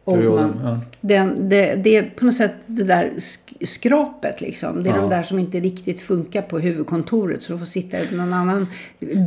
Oldman. 0.03 0.59
Ja. 0.63 0.79
Den, 1.01 1.49
det, 1.49 1.75
det 1.75 1.95
är 1.95 2.03
på 2.03 2.25
något 2.25 2.33
sätt 2.35 2.53
det 2.65 2.83
där 2.83 3.09
sk- 3.17 3.65
skrapet 3.65 4.41
liksom. 4.41 4.83
Det 4.83 4.89
är 4.89 4.95
Ja. 4.95 5.01
de 5.01 5.09
där 5.09 5.23
som 5.23 5.39
inte 5.39 5.59
riktigt 5.59 5.99
funkar 5.99 6.41
på 6.41 6.59
huvudkontoret. 6.59 7.43
Så 7.43 7.53
de 7.53 7.59
får 7.59 7.65
sitta 7.65 7.97
i 7.97 8.15
någon 8.15 8.33
annan 8.33 8.67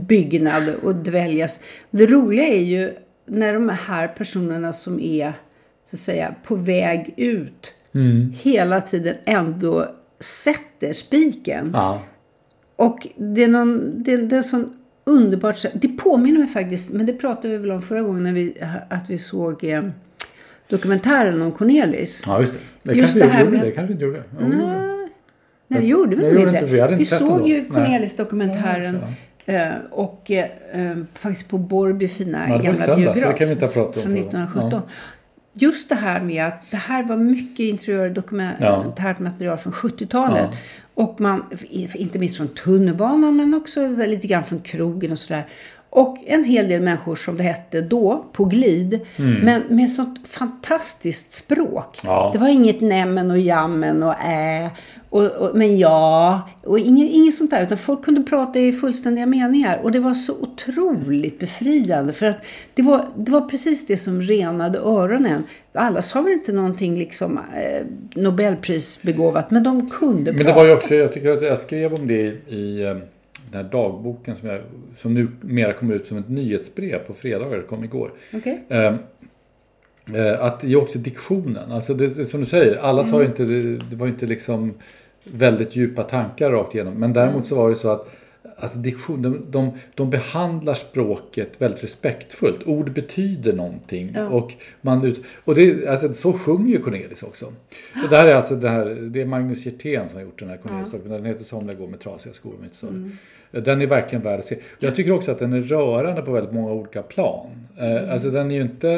byggnad 0.08 0.74
och 0.82 0.94
dväljas. 0.94 1.60
Det 1.90 2.06
roliga 2.06 2.46
är 2.46 2.60
ju 2.64 2.92
när 3.26 3.52
de 3.54 3.68
här 3.68 4.08
personerna 4.08 4.72
som 4.72 5.00
är 5.00 5.32
så 5.84 5.96
att 5.96 6.00
säga 6.00 6.34
på 6.44 6.54
väg 6.54 7.14
ut 7.16 7.74
hela 8.42 8.80
tiden 8.80 9.14
ändå 9.24 9.86
sätter 10.20 10.92
spiken. 10.92 11.70
Ja. 11.74 12.02
Och 12.76 13.06
det 13.16 13.44
är, 13.44 13.48
någon, 13.48 14.02
det, 14.02 14.16
det 14.16 14.36
är 14.36 14.42
sån 14.42 14.72
underbart. 15.04 15.64
Det 15.74 15.88
påminner 15.88 16.38
mig 16.38 16.48
faktiskt, 16.48 16.90
men 16.92 17.06
det 17.06 17.12
pratade 17.12 17.48
vi 17.48 17.56
väl 17.56 17.70
om 17.70 17.82
förra 17.82 18.02
gången 18.02 18.22
när 18.22 18.32
vi, 18.32 18.54
att 18.90 19.10
vi 19.10 19.18
såg 19.18 19.64
eh, 19.64 19.82
dokumentären 20.68 21.42
om 21.42 21.52
Cornelis. 21.52 22.22
ja, 22.26 22.40
just 22.40 22.52
det. 22.52 22.58
Det 22.92 22.98
Just 22.98 23.12
kanske 23.12 23.28
det 23.28 23.32
här 23.32 23.44
gjorde. 23.44 23.56
med- 23.56 23.66
Det 23.66 23.70
kanske 23.72 23.92
inte 23.92 24.04
gjorde. 24.04 24.22
Gjorde 24.40 24.56
vi. 24.56 24.62
Nej, 25.70 25.80
det 25.80 25.86
gjorde 25.86 26.16
vi 26.16 26.32
nog 26.32 26.42
inte. 26.54 26.64
vi 26.64 26.96
vi 26.96 27.04
såg 27.04 27.48
ju 27.48 27.54
Nej. 27.60 27.70
Cornelis-dokumentären 27.70 28.98
Ja, 29.44 29.52
eh, 29.54 29.72
och 29.90 30.30
eh, 30.30 30.44
eh, 30.72 30.96
faktiskt 31.14 31.48
på 31.50 31.58
Borby 31.58 32.08
fina 32.08 32.48
Ja, 32.48 32.60
i 32.60 32.64
gamla 32.64 32.76
söndags, 32.76 32.88
så 32.88 32.96
biograf. 32.96 33.32
det 33.32 33.38
kan 33.38 33.46
vi 33.48 33.52
inte 33.52 33.66
ha 33.66 33.72
pratat 33.72 33.96
om 33.96 34.02
Från 34.02 34.12
förra 34.12 34.20
1917. 34.20 34.70
gången. 34.70 34.82
Just 35.58 35.88
det 35.88 35.94
här 35.94 36.20
med 36.20 36.46
att 36.46 36.70
det 36.70 36.76
här 36.76 37.02
var 37.02 37.16
mycket 37.16 37.64
interiördokumentärt 37.64 39.18
material 39.18 39.58
från 39.58 39.72
70-talet. 39.72 40.50
Ja. 40.52 40.58
Och 40.94 41.20
man, 41.20 41.44
inte 41.94 42.18
minst 42.18 42.36
från 42.36 42.48
tunnelbanan 42.48 43.36
men 43.36 43.54
också 43.54 43.88
lite 43.88 44.26
grann 44.26 44.44
från 44.44 44.60
krogen 44.60 45.12
och 45.12 45.18
sådär. 45.18 45.46
Och 45.90 46.18
en 46.26 46.44
hel 46.44 46.68
del 46.68 46.82
människor 46.82 47.16
som 47.16 47.36
det 47.36 47.42
hette 47.42 47.80
då, 47.80 48.24
på 48.32 48.44
glid. 48.44 49.00
Men 49.16 49.62
med 49.68 49.90
sånt 49.90 50.28
fantastiskt 50.28 51.32
språk. 51.32 52.00
Mm. 52.04 52.14
Ja. 52.14 52.30
Det 52.32 52.38
var 52.38 52.48
inget 52.48 52.80
nämen 52.80 53.30
och 53.30 53.38
jammen 53.38 54.02
och 54.02 54.14
ä. 54.24 54.70
Och, 55.10 55.24
och, 55.26 55.56
men 55.56 55.78
ja, 55.78 56.48
och 56.64 56.78
inget, 56.78 57.10
inget 57.10 57.34
sånt 57.34 57.50
där. 57.50 57.62
Utan 57.62 57.78
folk 57.78 58.04
kunde 58.04 58.20
prata 58.22 58.58
i 58.58 58.72
fullständiga 58.72 59.26
meningar. 59.26 59.80
Och 59.82 59.92
det 59.92 59.98
var 59.98 60.14
så 60.14 60.32
otroligt 60.32 61.38
befriande. 61.38 62.12
För 62.12 62.26
att 62.26 62.46
det 62.74 62.82
var, 62.82 63.04
det 63.16 63.30
var 63.30 63.40
precis 63.40 63.86
det 63.86 63.96
som 63.96 64.22
renade 64.22 64.78
öronen. 64.78 65.44
Alla 65.72 66.02
sa 66.02 66.20
väl 66.20 66.32
inte 66.32 66.52
någonting 66.52 66.98
liksom 66.98 67.38
eh, 67.38 67.86
Nobelprisbegåvat. 68.14 69.50
Men 69.50 69.62
de 69.62 69.90
kunde 69.90 70.32
Men 70.32 70.38
det 70.38 70.44
prata. 70.44 70.56
var 70.56 70.66
ju 70.66 70.72
också, 70.72 70.94
jag 70.94 71.12
tycker 71.12 71.30
att 71.30 71.42
jag 71.42 71.58
skrev 71.58 71.94
om 71.94 72.06
det 72.06 72.14
i, 72.14 72.38
i 72.48 72.82
eh, 72.86 72.96
den 73.50 73.64
här 73.64 73.72
dagboken 73.72 74.36
som, 74.36 74.48
jag, 74.48 74.60
som 74.96 75.14
nu 75.14 75.28
mera 75.40 75.72
kommer 75.72 75.94
ut 75.94 76.06
som 76.06 76.18
ett 76.18 76.28
nyhetsbrev 76.28 76.98
på 76.98 77.14
fredagar, 77.14 77.62
kom 77.62 77.84
igår. 77.84 78.12
Okej. 78.34 78.64
Eh, 78.68 78.94
eh, 80.14 80.44
att 80.44 80.60
det 80.60 80.72
är 80.72 80.76
också 80.76 80.98
diktionen, 80.98 81.72
alltså 81.72 81.94
det, 81.94 82.24
som 82.24 82.40
du 82.40 82.46
säger, 82.46 82.76
alla 82.76 83.04
sa 83.04 83.20
ju 83.20 83.26
inte, 83.26 83.44
det, 83.44 83.76
det 83.90 83.96
var 83.96 84.06
ju 84.06 84.12
inte 84.12 84.26
liksom 84.26 84.74
väldigt 85.24 85.76
djupa 85.76 86.02
tankar 86.02 86.50
rakt 86.50 86.74
igenom. 86.74 86.94
Men 86.94 87.12
däremot 87.12 87.46
så 87.46 87.54
var 87.54 87.70
det 87.70 87.76
så 87.76 87.88
att 87.88 88.14
Alltså 88.60 88.78
diktion, 88.78 89.22
de, 89.22 89.46
de, 89.50 89.70
de 89.94 90.10
behandlar 90.10 90.74
språket 90.74 91.62
väldigt 91.62 91.84
respektfullt. 91.84 92.66
Ord 92.66 92.92
betyder 92.92 93.52
någonting. 93.52 94.12
Ja. 94.14 94.28
Och, 94.28 94.52
man 94.80 95.04
ut, 95.04 95.24
och 95.44 95.54
det, 95.54 95.86
alltså, 95.88 96.14
så 96.14 96.32
sjunger 96.32 96.70
ju 96.70 96.82
Cornelis 96.82 97.22
också. 97.22 97.46
Och 98.04 98.08
det 98.10 98.16
här 98.16 98.26
är 98.26 98.34
alltså 98.34 98.56
det, 98.56 98.68
här, 98.68 98.84
det 98.86 99.20
är 99.20 99.26
Magnus 99.26 99.66
Hjertén 99.66 100.08
som 100.08 100.16
har 100.16 100.24
gjort 100.24 100.38
den 100.38 100.48
här 100.48 100.56
cornelis 100.56 100.94
Den 101.04 101.24
heter 101.24 101.44
Somliga 101.44 101.76
går 101.76 101.88
med 101.88 102.00
trasiga 102.00 102.32
skor. 102.32 102.54
inte 102.62 102.76
så. 102.76 102.86
Den 103.50 103.82
är 103.82 103.86
verkligen 103.86 104.22
värd 104.22 104.38
att 104.38 104.44
se. 104.44 104.58
Jag 104.78 104.94
tycker 104.94 105.12
också 105.12 105.30
att 105.30 105.38
den 105.38 105.52
är 105.52 105.60
rörande 105.60 106.22
på 106.22 106.32
väldigt 106.32 106.52
många 106.54 106.72
olika 106.72 107.02
plan. 107.02 107.46
Eh, 107.78 108.12
Alltså 108.12 108.30
den 108.30 108.50
är 108.50 108.54
ju 108.54 108.62
inte 108.62 108.90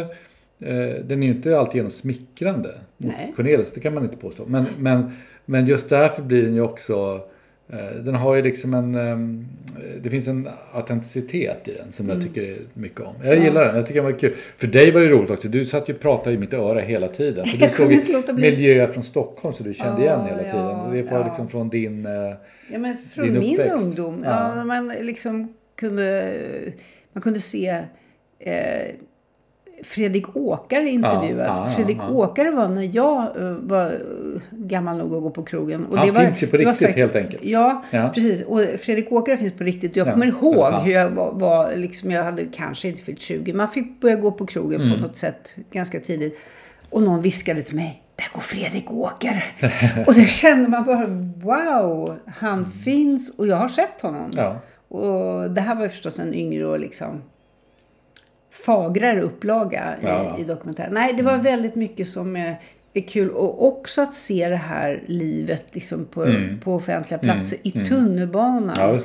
eh, 0.58 1.04
den 1.04 1.22
är 1.22 1.26
ju 1.26 1.32
inte 1.32 1.58
alltigenom 1.58 1.90
smickrande 1.90 2.74
mot 2.96 3.12
Nej. 3.16 3.32
Cornelis, 3.36 3.72
det 3.72 3.80
kan 3.80 3.94
man 3.94 4.04
inte 4.04 4.16
påstå. 4.16 4.44
Men, 4.46 4.64
men, 4.78 5.12
men 5.44 5.66
just 5.66 5.88
därför 5.88 6.22
blir 6.22 6.42
den 6.42 6.54
ju 6.54 6.60
också 6.60 7.20
den 8.04 8.14
har 8.14 8.34
ju 8.34 8.42
liksom 8.42 8.74
en... 8.74 8.94
ehm, 8.94 9.46
Det 10.02 10.10
finns 10.10 10.28
en 10.28 10.48
autenticitet 10.72 11.68
i 11.68 11.72
den 11.72 11.92
som 11.92 12.06
Mm. 12.10 12.20
jag 12.20 12.28
tycker 12.34 12.56
mycket 12.74 13.00
om. 13.00 13.14
Jag 13.24 13.38
gillar 13.44 13.64
den, 13.64 13.76
jag 13.76 13.86
tycker 13.86 14.02
den 14.02 14.12
var 14.12 14.18
kul. 14.18 14.34
För 14.56 14.66
dig 14.66 14.90
var 14.90 15.00
det 15.00 15.08
roligt 15.08 15.30
också, 15.30 15.48
du 15.48 15.66
satt 15.66 15.88
ju 15.88 15.94
och 15.94 16.00
pratade 16.00 16.34
i 16.34 16.38
mitt 16.38 16.54
öra 16.54 16.80
hela 16.80 17.08
tiden. 17.08 17.46
För 17.46 17.58
du 17.58 17.68
såg 17.76 17.92
ju 17.92 18.32
miljöer 18.32 18.86
från 18.86 19.04
Stockholm 19.04 19.54
så 19.54 19.62
du 19.62 19.74
kände 19.74 20.02
igen 20.02 20.20
Ja, 20.20 20.26
hela 20.26 20.38
tiden. 20.50 20.66
ja, 20.66 20.90
det 20.92 21.02
var 21.02 21.18
ja. 21.18 21.24
liksom 21.24 21.48
från 21.48 21.68
din... 21.68 22.06
eh, 22.06 22.12
Ja, 22.72 22.78
men 22.78 22.96
från 23.14 23.24
Din 23.24 23.38
min 23.38 23.60
uppväxt. 23.60 23.84
ungdom. 23.84 24.22
Ja. 24.24 24.56
Ja. 24.56 24.64
man 24.64 24.88
liksom 25.00 25.54
kunde, 25.76 26.32
man 27.12 27.22
kunde 27.22 27.40
se 27.40 27.68
eh, 28.38 28.86
Fredrik 29.84 30.36
Åkare 30.36 30.88
intervjuad. 30.88 31.46
Ja, 31.48 31.64
ja, 31.66 31.72
Fredrik 31.76 31.96
ja. 32.00 32.08
Åkare 32.10 32.50
var 32.50 32.68
när 32.68 32.96
jag 32.96 33.22
eh, 33.36 33.52
var 33.52 33.86
eh, 33.86 33.90
gammal 34.50 34.98
nog 34.98 35.14
att 35.14 35.22
gå 35.22 35.30
på 35.30 35.42
krogen. 35.42 35.86
Och 35.86 35.96
Han 35.98 36.06
det 36.06 36.12
var, 36.12 36.24
finns 36.24 36.42
ju 36.42 36.46
på 36.46 36.56
riktigt, 36.56 36.96
helt 36.96 37.16
enkelt. 37.16 37.44
Ja, 37.44 37.82
precis. 38.14 38.42
Och 38.42 38.60
Fredrik 38.80 39.12
Åkare 39.12 39.36
finns 39.36 39.52
på 39.52 39.64
riktigt. 39.64 39.96
Jag 39.96 40.06
Ja, 40.06 40.12
kommer 40.12 40.26
ihåg 40.26 40.74
hur 40.74 40.92
jag 40.92 41.10
var, 41.10 41.32
var 41.32 41.76
liksom, 41.76 42.10
jag 42.10 42.24
hade 42.24 42.44
kanske 42.44 42.88
inte 42.88 43.02
fyllt 43.02 43.20
20. 43.20 43.52
Man 43.52 43.68
fick 43.68 44.00
börja 44.00 44.16
gå 44.16 44.32
på 44.32 44.46
krogen 44.46 44.80
Mm. 44.80 44.94
på 44.94 45.06
något 45.06 45.16
sätt 45.16 45.56
ganska 45.72 46.00
tidigt. 46.00 46.38
Och 46.90 47.02
någon 47.02 47.20
viskade 47.22 47.62
till 47.62 47.76
mig. 47.76 48.02
Där 48.16 48.24
går 48.34 48.40
Fredrik 48.40 48.90
Åkare. 48.90 49.42
och 50.06 50.14
det 50.14 50.26
kände 50.26 50.68
man 50.68 50.84
bara, 50.84 51.06
wow, 51.46 52.16
han 52.26 52.70
finns 52.84 53.38
och 53.38 53.46
jag 53.46 53.56
har 53.56 53.68
sett 53.68 54.00
honom. 54.00 54.30
Mm. 54.38 54.56
Och 54.88 55.50
det 55.50 55.60
här 55.60 55.74
var 55.74 55.82
ju 55.82 55.88
förstås 55.88 56.18
en 56.18 56.34
yngre 56.34 56.66
och 56.66 56.78
liksom 56.80 57.22
fagrare 58.66 59.20
upplaga 59.20 59.94
i, 60.02 60.04
Ja. 60.06 60.36
i 60.38 60.44
dokumentären. 60.44 60.94
Nej, 60.94 61.12
det 61.12 61.22
var 61.22 61.36
väldigt 61.36 61.74
mycket 61.74 62.08
som 62.08 62.36
är, 62.36 62.60
är 62.94 63.00
kul. 63.00 63.30
Och 63.30 63.66
också 63.66 64.02
att 64.02 64.14
se 64.14 64.48
det 64.48 64.56
här 64.56 65.02
livet 65.06 65.64
liksom 65.72 66.04
på, 66.04 66.34
på 66.64 66.74
offentliga 66.74 67.18
platser. 67.18 67.58
I 67.62 67.70
tunnelbanan. 67.72 68.74
Ja, 68.78 68.98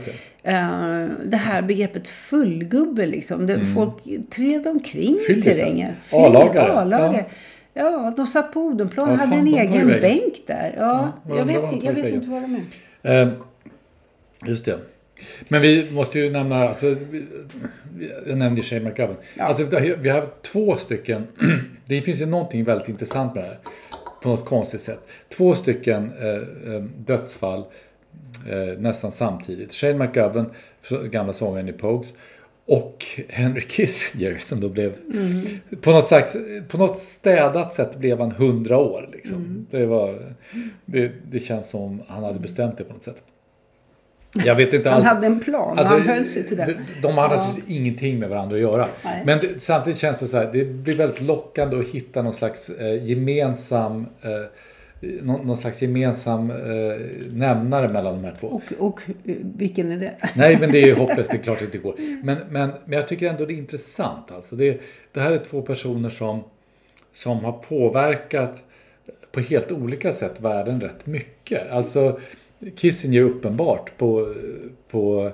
det. 0.43 0.51
Eh, 0.51 1.07
det 1.25 1.37
här 1.37 1.61
begreppet 1.61 2.07
fullgubbe 2.09 3.05
liksom. 3.05 3.47
Det, 3.47 3.65
Folk 3.65 3.93
tred 4.29 4.67
omkring 4.67 5.17
i 5.29 5.41
terrängen. 5.41 5.91
A-lagare. 6.11 7.25
Ja. 7.73 8.13
de 8.17 8.27
satt 8.27 8.53
på 8.53 8.59
Odenplan 8.61 9.07
Ja, 9.07 9.13
och 9.13 9.19
hade 9.19 9.31
fan, 9.31 9.47
en 9.47 9.53
egen 9.53 9.87
bänk 9.87 10.33
där. 10.47 10.75
Ja, 10.77 11.11
Ja, 11.29 11.37
jag 11.37 11.45
vet, 11.45 11.83
jag 11.83 11.93
vet 11.93 12.05
inte 12.13 12.29
vad 12.29 12.41
de 12.41 12.61
är. 13.01 13.21
Eh, 13.21 13.29
just 14.45 14.65
det. 14.65 14.79
Men 15.47 15.61
vi 15.61 15.91
måste 15.91 16.19
ju 16.19 16.29
nämna, 16.29 16.69
alltså, 16.69 16.95
jag 18.27 18.37
nämnde 18.37 18.61
Shane 18.61 18.81
McGovern. 18.89 19.15
Alltså, 19.37 19.63
det- 19.63 19.95
vi 20.01 20.09
har 20.09 20.25
två 20.41 20.75
stycken, 20.77 21.27
det 21.85 22.01
finns 22.01 22.21
ju 22.21 22.25
någonting 22.25 22.63
väldigt 22.63 22.89
intressant 22.89 23.35
med 23.35 23.43
det 23.43 23.47
här. 23.47 23.57
På 24.21 24.29
något 24.29 24.45
konstigt 24.45 24.81
sätt. 24.81 24.99
Två 25.29 25.55
stycken 25.55 26.11
eh, 26.21 26.73
eh, 26.75 26.81
dödsfall 26.97 27.63
eh, 28.49 28.79
nästan 28.79 29.11
samtidigt. 29.11 29.73
Shane 29.73 29.93
McGovern, 30.05 30.45
gamla 31.11 31.33
sångaren 31.33 31.69
i 31.69 31.73
Pogues. 31.73 32.13
Och 32.67 33.05
Henry 33.29 33.61
Kissinger 33.61 34.37
som 34.39 34.59
då 34.59 34.69
blev, 34.69 34.93
på, 35.81 35.91
något 35.91 36.07
slags, 36.07 36.35
på 36.67 36.77
något 36.77 36.97
städat 36.97 37.73
sätt 37.73 37.97
blev 37.97 38.19
han 38.19 38.31
100 38.31 38.77
år. 38.77 39.09
Liksom. 39.13 39.67
Det, 39.71 39.85
var, 39.85 40.19
det, 40.85 41.11
det 41.31 41.39
känns 41.39 41.69
som 41.69 42.01
han 42.07 42.23
hade 42.23 42.39
bestämt 42.39 42.77
det 42.77 42.83
på 42.83 42.93
något 42.93 43.03
sätt. 43.03 43.21
Jag 44.45 44.55
vet 44.55 44.73
inte 44.73 44.89
Han 44.89 44.97
alls. 44.97 45.07
hade 45.07 45.27
en 45.27 45.39
plan 45.39 45.79
Alltså, 45.79 45.93
han 45.93 46.07
höll 46.07 46.25
sig 46.25 46.43
till 46.47 46.57
den. 46.57 46.67
De, 46.67 47.01
de 47.01 47.17
har 47.17 47.23
Ja. 47.29 47.35
naturligtvis 47.35 47.75
ingenting 47.77 48.19
med 48.19 48.29
varandra 48.29 48.55
att 48.55 48.61
göra. 48.61 48.87
Nej. 49.05 49.23
Men 49.25 49.39
det, 49.39 49.61
samtidigt 49.61 49.99
känns 49.99 50.19
det 50.19 50.27
så 50.27 50.37
här, 50.37 50.49
det 50.53 50.65
blir 50.65 50.95
väldigt 50.95 51.21
lockande 51.21 51.77
att 51.79 51.87
hitta 51.87 52.21
någon 52.21 52.33
slags 52.33 52.69
eh, 52.69 53.03
gemensam 53.05 54.05
eh, 54.21 54.29
någon, 55.21 55.47
någon 55.47 55.57
slags 55.57 55.81
gemensam 55.81 56.49
eh, 56.51 56.55
nämnare 57.31 57.89
mellan 57.89 58.13
de 58.15 58.23
här 58.23 58.35
två. 58.39 58.47
Och, 58.47 58.61
och 58.79 59.01
eh, 59.25 59.35
vilken 59.57 59.91
är 59.91 59.97
det? 59.97 60.13
Nej, 60.35 60.57
men 60.59 60.71
det 60.71 60.77
är 60.83 60.85
ju 60.87 60.95
hopplöst. 60.95 61.31
Det 61.31 61.37
är 61.37 61.41
klart 61.41 61.53
att 61.55 61.59
det 61.59 61.65
inte 61.65 61.77
går. 61.77 61.95
Men, 62.23 62.37
men, 62.49 62.69
men 62.85 62.93
jag 62.99 63.07
tycker 63.07 63.29
ändå 63.29 63.45
det 63.45 63.53
är 63.53 63.57
intressant. 63.57 64.31
Alltså 64.31 64.55
det, 64.55 64.81
det 65.13 65.19
här 65.19 65.31
är 65.31 65.37
två 65.37 65.61
personer 65.61 66.09
som, 66.09 66.43
som 67.13 67.43
har 67.45 67.51
påverkat 67.51 68.61
på 69.31 69.39
helt 69.39 69.71
olika 69.71 70.11
sätt 70.11 70.33
världen 70.41 70.81
rätt 70.81 71.05
mycket. 71.05 71.71
Alltså 71.71 72.19
Kissinger 72.75 73.21
uppenbart 73.21 73.97
på... 73.97 74.33
på 74.89 75.31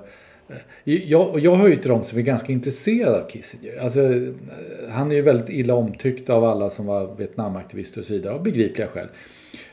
eh, 0.48 0.56
jag, 0.84 1.38
jag 1.38 1.56
hör 1.56 1.68
ju 1.68 1.76
till 1.76 1.90
dem 1.90 2.04
som 2.04 2.18
är 2.18 2.22
ganska 2.22 2.52
intresserade 2.52 3.22
av 3.22 3.28
Kissinger. 3.28 3.78
Alltså, 3.80 4.00
eh, 4.00 4.28
han 4.90 5.10
är 5.10 5.14
ju 5.14 5.22
väldigt 5.22 5.48
illa 5.48 5.74
omtyckt 5.74 6.30
av 6.30 6.44
alla 6.44 6.70
som 6.70 6.86
var 6.86 7.14
Vietnamaktivister 7.16 8.00
och 8.00 8.06
så 8.06 8.12
vidare, 8.12 8.34
av 8.34 8.42
begripliga 8.42 8.86
skäl. 8.86 9.08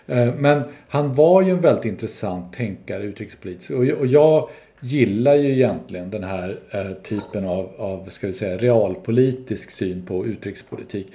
Eh, 0.08 0.36
men 0.38 0.62
han 0.88 1.16
var 1.16 1.42
ju 1.42 1.50
en 1.52 1.62
väldigt 1.62 1.86
intressant 1.86 2.54
tänkare 2.54 3.04
utrikespolitiskt. 3.04 3.72
Och 3.72 4.00
och 4.00 4.08
jag 4.08 4.50
gillar 4.82 5.36
ju 5.36 5.54
egentligen 5.54 6.10
den 6.10 6.24
här 6.24 6.60
eh, 6.72 6.92
typen 7.04 7.46
av, 7.46 7.70
av 7.78 8.06
ska 8.10 8.28
vi 8.28 8.34
säga, 8.34 8.58
realpolitisk 8.58 9.72
syn 9.72 10.06
på 10.06 10.26
utrikespolitik. 10.26 11.08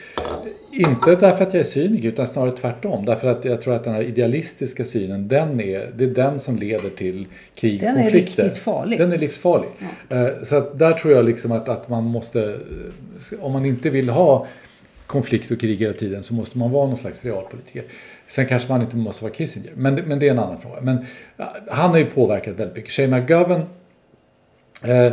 Inte 0.72 1.14
därför 1.16 1.42
att 1.44 1.55
jag 1.55 1.61
är 1.61 1.64
cyniker 1.64 2.09
utan 2.09 2.27
snarare 2.27 2.53
tvärtom. 2.53 3.05
Därför 3.05 3.29
att 3.29 3.44
jag 3.44 3.62
tror 3.62 3.74
att 3.74 3.85
den 3.85 3.94
här 3.94 4.03
idealistiska 4.03 4.85
synen, 4.85 5.29
den 5.29 5.61
är, 5.61 5.90
det 5.96 6.05
är 6.05 6.09
den 6.09 6.38
som 6.38 6.57
leder 6.57 6.90
till 6.90 7.27
krig 7.55 7.74
och 7.74 7.81
Den 7.81 7.96
är 7.96 8.03
konflikter. 8.03 8.42
riktigt 8.42 8.62
farlig. 8.62 8.98
Den 8.98 9.12
är 9.12 9.18
livsfarlig. 9.18 9.68
Eh, 10.09 10.27
Så 10.42 10.57
att 10.57 10.79
där 10.79 10.92
tror 10.92 11.12
jag 11.14 11.24
liksom 11.24 11.53
att, 11.53 11.68
att 11.68 11.88
man 11.88 12.05
måste, 12.05 12.57
om 13.40 13.53
man 13.53 13.66
inte 13.66 13.90
vill 13.90 14.09
ha 14.09 14.46
konflikt 15.14 15.50
och 15.50 15.61
krig 15.61 15.79
hela 15.79 15.92
tiden 15.92 16.22
så 16.22 16.35
måste 16.35 16.59
man 16.59 16.70
vara 16.70 16.87
någon 16.87 16.96
slags 16.96 17.24
realpolitiker. 17.24 17.85
Sen 18.29 18.46
kanske 18.46 18.72
man 18.72 18.83
inte 18.83 18.96
måste 18.96 19.24
vara 19.24 19.35
Kissinger, 19.35 19.72
men, 19.77 19.94
men 19.94 20.18
det 20.18 20.27
är 20.27 20.31
en 20.31 20.38
annan 20.38 20.61
fråga. 20.61 20.81
Men 20.81 21.07
han 21.68 21.90
har 21.90 21.98
ju 21.98 22.07
påverkat 22.07 22.55
väldigt 22.55 22.77
mycket. 22.77 22.92
Shane 22.92 23.20
McGovern 23.20 23.62
eh, 24.83 25.12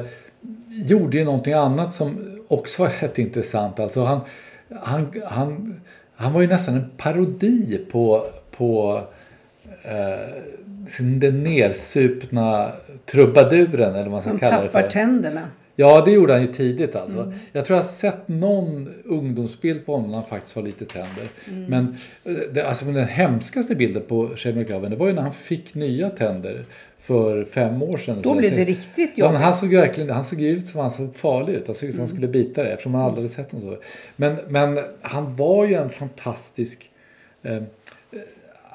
gjorde 0.69 1.17
ju 1.17 1.23
någonting 1.23 1.53
annat 1.53 1.93
som 1.93 2.39
också 2.47 2.83
var 2.83 2.89
rätt 3.01 3.19
intressant. 3.19 3.79
Alltså 3.79 4.03
han, 4.03 4.19
han, 4.81 5.21
han, 5.25 5.81
han 6.15 6.33
var 6.33 6.41
ju 6.41 6.47
nästan 6.47 6.75
en 6.75 6.89
parodi 6.97 7.85
på, 7.91 8.25
på 8.51 9.01
eh, 9.83 11.11
den 11.19 11.43
nersupna 11.43 12.71
trubaduren 13.05 13.95
eller 13.95 14.09
vad 14.09 14.11
man 14.11 14.21
ska 14.21 14.47
kalla 14.47 14.61
det 14.61 14.67
tappar 14.67 14.81
för. 14.81 14.89
tänderna. 14.89 15.41
Ja, 15.75 16.01
det 16.05 16.11
gjorde 16.11 16.33
han 16.33 16.41
ju 16.41 16.47
tidigt 16.47 16.95
alltså. 16.95 17.33
Jag 17.51 17.65
tror 17.65 17.77
jag 17.77 17.83
har 17.83 17.89
sett 17.89 18.27
någon 18.27 18.89
ungdomsbild 19.05 19.85
på 19.85 19.91
honom 19.95 20.09
när 20.09 20.17
han 20.17 20.25
faktiskt 20.25 20.55
har 20.55 20.63
lite 20.63 20.85
tänder. 20.85 21.27
Men, 21.67 21.95
eh, 22.23 22.33
det, 22.53 22.67
alltså, 22.67 22.85
den 22.85 23.07
hemskaste 23.07 23.75
bilden 23.75 24.03
på 24.07 24.29
Shane 24.35 24.55
McGovern, 24.55 24.91
det 24.91 24.97
var 24.97 25.07
ju 25.07 25.13
när 25.13 25.21
han 25.21 25.33
fick 25.33 25.75
nya 25.75 26.09
tänder 26.09 26.65
för 26.99 27.45
fem 27.45 27.81
år 27.81 27.97
sedan. 27.97 28.19
Då 28.21 28.35
blev 28.35 28.55
det 28.55 28.65
riktigt 28.65 29.17
jobbigt. 29.17 29.39
han 29.39 29.53
såg 29.53 29.73
verkligen, 29.73 30.09
han 30.09 30.23
såg 30.23 30.41
ut 30.41 30.67
som 30.67 30.81
han 30.81 30.91
såg 30.91 31.15
farlig 31.15 31.53
ut. 31.53 31.67
Han 31.67 31.75
såg 31.75 31.89
ut 31.89 31.95
som 31.95 32.01
han 32.01 32.07
skulle 32.07 32.27
bita 32.27 32.63
dig 32.63 32.71
eftersom 32.71 32.91
man 32.91 33.01
aldrig 33.01 33.23
hade 33.23 33.33
sett 33.33 33.51
honom 33.51 33.69
så. 33.69 33.81
Men, 34.15 34.37
men 34.47 34.79
han 35.01 35.35
var 35.35 35.65
ju 35.65 35.73
en 35.73 35.89
fantastisk... 35.89 36.89
Eh, 37.43 37.55
eh, 37.55 37.61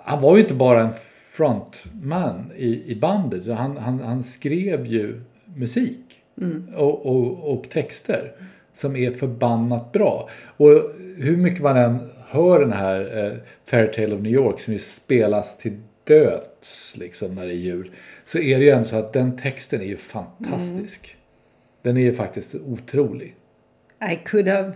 han 0.04 0.22
var 0.22 0.36
ju 0.36 0.42
inte 0.42 0.54
bara 0.54 0.82
en 0.82 0.94
frontman 1.30 2.52
i, 2.56 2.92
i 2.92 2.94
bandet. 2.94 3.56
Han, 3.56 3.76
han, 3.76 4.00
han 4.00 4.22
skrev 4.22 4.86
ju 4.86 5.20
musik 5.54 5.98
och, 6.76 7.06
och, 7.06 7.52
och 7.52 7.70
texter 7.70 8.32
som 8.72 8.96
är 8.96 9.10
förbannat 9.10 9.92
bra. 9.92 10.28
Och 10.56 10.70
hur 11.16 11.36
mycket 11.36 11.62
man 11.62 11.76
än 11.76 12.10
hör 12.28 12.60
den 12.60 12.72
här 12.72 13.24
eh, 13.24 13.32
Fairytale 13.64 14.14
of 14.14 14.20
New 14.20 14.32
York 14.32 14.60
som 14.60 14.72
ju 14.72 14.78
spelas 14.78 15.58
till 15.58 15.80
döds 16.04 16.96
liksom 16.96 17.34
när 17.34 17.46
det 17.46 17.52
är 17.52 17.56
jul. 17.56 17.90
Så 18.26 18.38
är 18.38 18.58
det 18.58 18.64
ju 18.64 18.70
ändå 18.70 18.88
så 18.88 18.96
att 18.96 19.12
den 19.12 19.36
texten 19.36 19.80
är 19.80 19.84
ju 19.84 19.96
fantastisk. 19.96 21.16
Den 21.82 21.96
är 21.96 22.00
ju 22.00 22.14
faktiskt 22.14 22.54
otrolig. 22.54 23.34
I 24.12 24.18
could 24.24 24.48
have... 24.48 24.72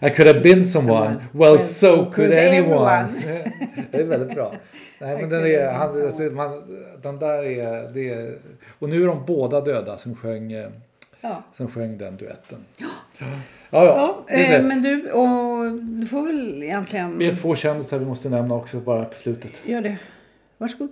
I 0.00 0.10
could 0.10 0.26
have 0.28 0.40
been 0.40 0.64
someone, 0.64 1.16
well 1.32 1.58
so 1.58 2.10
could 2.12 2.32
anyone. 2.32 3.08
det 3.90 3.98
är 3.98 4.04
väldigt 4.04 4.34
bra. 4.34 4.54
Nej, 4.98 5.20
men 5.20 5.28
den 5.30 5.46
är, 5.46 5.72
han, 5.72 6.04
alltså, 6.04 6.22
man, 6.22 6.62
den 7.02 7.18
där 7.18 7.44
är, 7.44 7.92
det 7.94 8.08
är... 8.10 8.34
Och 8.78 8.88
nu 8.88 9.02
är 9.02 9.06
de 9.06 9.24
båda 9.26 9.60
döda 9.60 9.98
som 9.98 10.14
sjöng, 10.14 10.52
eh, 10.52 10.68
Ja. 11.20 11.42
som 11.52 11.68
sjöng 11.68 11.98
den 11.98 12.16
duetten. 12.16 12.58
Ja, 12.76 12.86
ja. 13.70 13.84
ja, 14.28 14.34
eh, 14.34 14.62
men 14.62 14.82
du, 14.82 15.10
och 15.12 15.72
du 15.82 16.06
får 16.06 16.26
väl 16.26 16.62
egentligen... 16.62 17.18
Vi 17.18 17.28
är 17.28 17.36
två 17.36 17.54
kändisar 17.56 17.98
vi 17.98 18.04
måste 18.06 18.28
nämna 18.28 18.54
också 18.54 18.80
bara 18.80 19.04
på 19.04 19.14
slutet. 19.14 19.62
Gör 19.64 19.80
det. 19.80 19.96
Varsågod. 20.58 20.88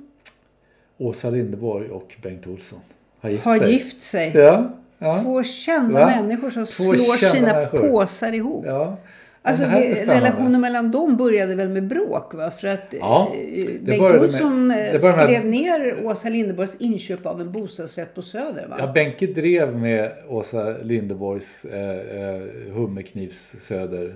Åsa 0.99 1.31
Linderborg 1.31 1.88
och 1.88 2.15
Bengt 2.23 2.47
Olsson 2.47 2.79
har 3.21 3.31
gift 3.31 3.45
Har 3.45 3.59
sig. 3.59 3.73
gift 3.73 4.03
sig. 4.03 4.33
Ja, 4.35 4.71
ja. 5.03 5.21
Två 5.23 5.43
kända 5.43 6.01
Va? 6.01 6.07
människor 6.07 6.51
som 6.51 6.65
Två 6.67 6.83
slår 6.95 7.17
sina 7.31 7.53
människor. 7.53 7.79
påsar 7.88 8.33
ihop. 8.33 8.65
Ja. 8.67 8.97
Alltså, 9.45 9.65
det 9.65 10.05
relationen 10.07 10.61
mellan 10.61 10.91
dem 10.91 11.17
började 11.17 11.55
väl 11.55 11.69
med 11.69 11.87
bråk 11.88 12.35
va? 12.35 12.51
För 12.51 12.69
att 12.69 12.95
Ja, 13.01 13.33
eh, 13.35 13.65
det 13.65 13.81
Bengt 13.85 14.03
med- 14.03 14.21
Olsson 14.21 14.71
eh, 14.71 14.77
började 14.77 15.17
med- 15.17 15.25
skrev 15.25 15.45
ner 15.45 16.07
Åsa 16.07 16.29
Linderborgs 16.29 16.77
inköp 16.79 17.27
av 17.27 17.41
en 17.41 17.53
bostadsrätt 17.53 18.15
på 18.15 18.23
Söder 18.23 18.67
va? 18.71 18.77
Ja, 18.79 18.93
Benke 18.93 19.27
drev 19.27 19.77
med 19.79 20.11
Åsa 20.29 20.75
Linderborgs 20.83 21.65
eh, 21.65 21.91
eh, 21.91 22.41
hummerknivs 22.75 23.55
söder 23.59 24.15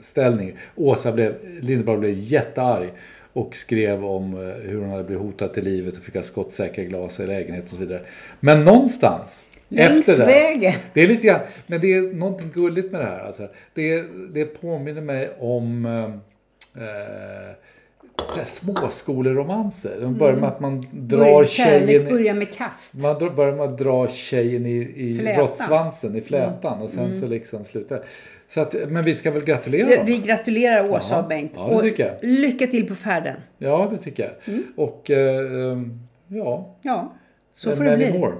ställning. 0.00 0.56
Åsa 0.76 1.12
blev, 1.12 1.34
Linderborg 1.60 1.98
blev 1.98 2.14
jättearg 2.16 2.92
och 3.32 3.54
skrev 3.56 4.04
om 4.04 4.34
hur 4.62 4.80
hon 4.80 4.90
hade 4.90 5.04
blivit 5.04 5.22
hotad 5.22 5.52
till 5.54 5.64
livet 5.64 5.96
och 5.96 6.02
fick 6.02 6.14
ha 6.14 6.22
skottsäkra 6.22 6.84
glas 6.84 7.20
i 7.20 7.26
lägenheten 7.26 7.64
och 7.64 7.70
så 7.70 7.76
vidare. 7.76 8.00
Men 8.40 8.64
någonstans 8.64 9.44
Längs 9.72 10.08
efter 10.08 10.26
det, 10.26 10.32
vägen. 10.32 10.72
Det 10.92 11.00
är 11.02 11.08
lite 11.08 11.26
grann, 11.26 11.40
men 11.66 11.80
det 11.80 11.92
är 11.92 12.02
någonting 12.14 12.50
gulligt 12.54 12.92
med 12.92 13.00
det 13.00 13.06
här. 13.06 13.20
Alltså. 13.20 13.48
Det, 13.74 14.04
det 14.34 14.44
påminner 14.44 15.00
mig 15.00 15.30
om 15.38 15.86
eh, 15.86 16.84
eh, 16.84 18.44
småskoleromanser. 18.46 19.98
De 20.00 20.18
börjar 20.18 20.36
med 20.36 20.48
att 20.48 20.60
man 20.60 20.86
drar 20.92 21.18
Bör, 21.18 21.44
tjejen... 21.44 21.80
kärlek 21.80 22.08
börjar 22.08 22.34
med 22.34 22.54
kast. 22.54 22.94
Man 22.94 23.18
drar- 23.18 23.30
börjar 23.30 23.52
med 23.52 23.64
att 23.64 23.78
dra 23.78 24.08
tjejen 24.08 24.66
i, 24.66 24.76
i 24.96 25.34
råttsvansen, 25.36 26.16
i 26.16 26.20
flätan 26.20 26.82
och 26.82 26.90
sen 26.90 27.20
så 27.20 27.26
liksom 27.26 27.64
slutar 27.64 27.96
det. 27.96 28.02
Så 28.48 28.60
att, 28.60 28.74
men 28.88 29.04
vi 29.04 29.14
ska 29.14 29.30
väl 29.30 29.44
gratulera 29.44 29.86
Vi, 29.86 29.96
dem? 29.96 30.06
vi 30.06 30.18
gratulerar 30.18 30.90
Åsa 30.90 31.22
och 31.22 31.28
Bengt. 31.28 31.52
ja, 31.54 31.62
och 31.64 31.86
jag. 31.98 32.10
lycka 32.22 32.66
till 32.66 32.88
på 32.88 32.94
färden. 32.94 33.36
Ja, 33.58 33.88
det 33.90 33.96
tycker 33.98 34.22
jag. 34.22 34.54
Mm. 34.54 34.64
Och 34.76 35.10
eh, 35.10 35.70
ehm, 35.72 36.00
ja, 36.28 36.76
Ja, 36.82 37.12
så 37.52 37.76
får 37.76 37.84
det 37.84 37.96
bli. 37.96 38.18
more. 38.18 38.32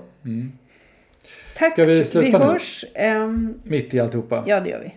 Tack. 1.60 1.72
Ska 1.72 1.84
vi 1.84 2.04
sluta 2.04 2.38
vi 2.38 2.44
nu? 2.44 2.50
hörs. 2.50 2.84
ehm, 2.94 3.54
Mitt 3.64 3.94
i 3.94 4.00
alltihopa. 4.00 4.44
ja, 4.46 4.60
det 4.60 4.70
gör 4.70 4.80
vi. 4.80 4.92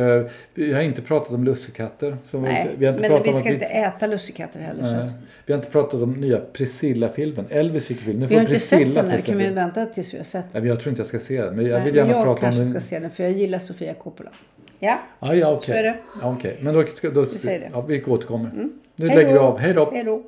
Eh, 0.00 0.22
vi 0.54 0.72
har 0.72 0.82
inte 0.82 1.02
pratat 1.02 1.32
om 1.32 1.44
lussekatter. 1.44 2.16
Som 2.30 2.40
Nej, 2.40 2.62
inte, 2.62 2.76
vi 2.78 2.86
har 2.86 2.92
inte 2.92 3.08
men 3.08 3.22
vi 3.22 3.32
ska 3.32 3.48
inte 3.52 3.64
äta 3.64 4.06
lussekatter 4.06 4.60
heller. 4.60 4.82
Att, 5.04 5.10
Vi 5.46 5.52
har 5.52 5.58
inte 5.60 5.70
pratat 5.70 6.02
om 6.02 6.12
nya 6.12 6.38
Priscilla-filmen. 6.52 7.44
Elvis 7.50 7.86
fick 7.86 8.00
film. 8.00 8.18
Nu 8.20 8.26
vi 8.26 8.28
får 8.28 8.34
har 8.34 8.40
inte 8.40 8.52
Priscilla 8.52 8.84
sett 8.86 8.94
den 8.94 9.10
än. 9.10 9.22
Kan 9.22 9.36
vi 9.38 9.48
vänta 9.48 9.86
tills 9.86 10.14
vi 10.14 10.16
har 10.18 10.24
sett 10.24 10.52
den? 10.52 10.62
Nej, 10.62 10.70
jag 10.70 10.80
tror 10.80 10.88
inte 10.90 11.00
jag 11.00 11.06
ska 11.06 11.18
se 11.18 11.42
den. 11.42 11.56
Men 11.56 11.66
jag 11.66 11.74
Nej, 11.78 11.84
vill 11.84 11.94
gärna 11.94 12.10
jag 12.12 12.24
prata 12.24 12.30
om 12.30 12.36
kanske 12.40 12.60
den. 12.60 12.70
ska 12.70 12.80
se 12.80 12.98
den 12.98 13.10
för 13.10 13.22
jag 13.24 13.32
gillar 13.32 13.58
Sofia 13.58 13.94
Coppola. 13.94 14.30
Ja, 14.78 14.98
Ah, 15.18 15.32
ja, 15.34 15.58
Så 15.60 15.72
är 15.72 15.74
okej. 15.74 15.82
det. 15.82 15.96
Ja, 16.22 16.34
okej. 16.38 16.56
Men 16.60 16.74
då, 16.74 16.84
ska, 16.86 17.10
då, 17.10 17.24
det. 17.44 17.70
ja, 17.72 17.80
vi 17.80 18.04
återkommer. 18.04 18.50
Nu 18.96 19.08
Hej 19.08 19.16
lägger 19.16 19.28
vi 19.32 19.34
då. 19.38 19.40
av. 19.40 19.58
Hej 19.58 19.74
då. 19.74 19.90
Hej 19.92 20.04
då. 20.04 20.22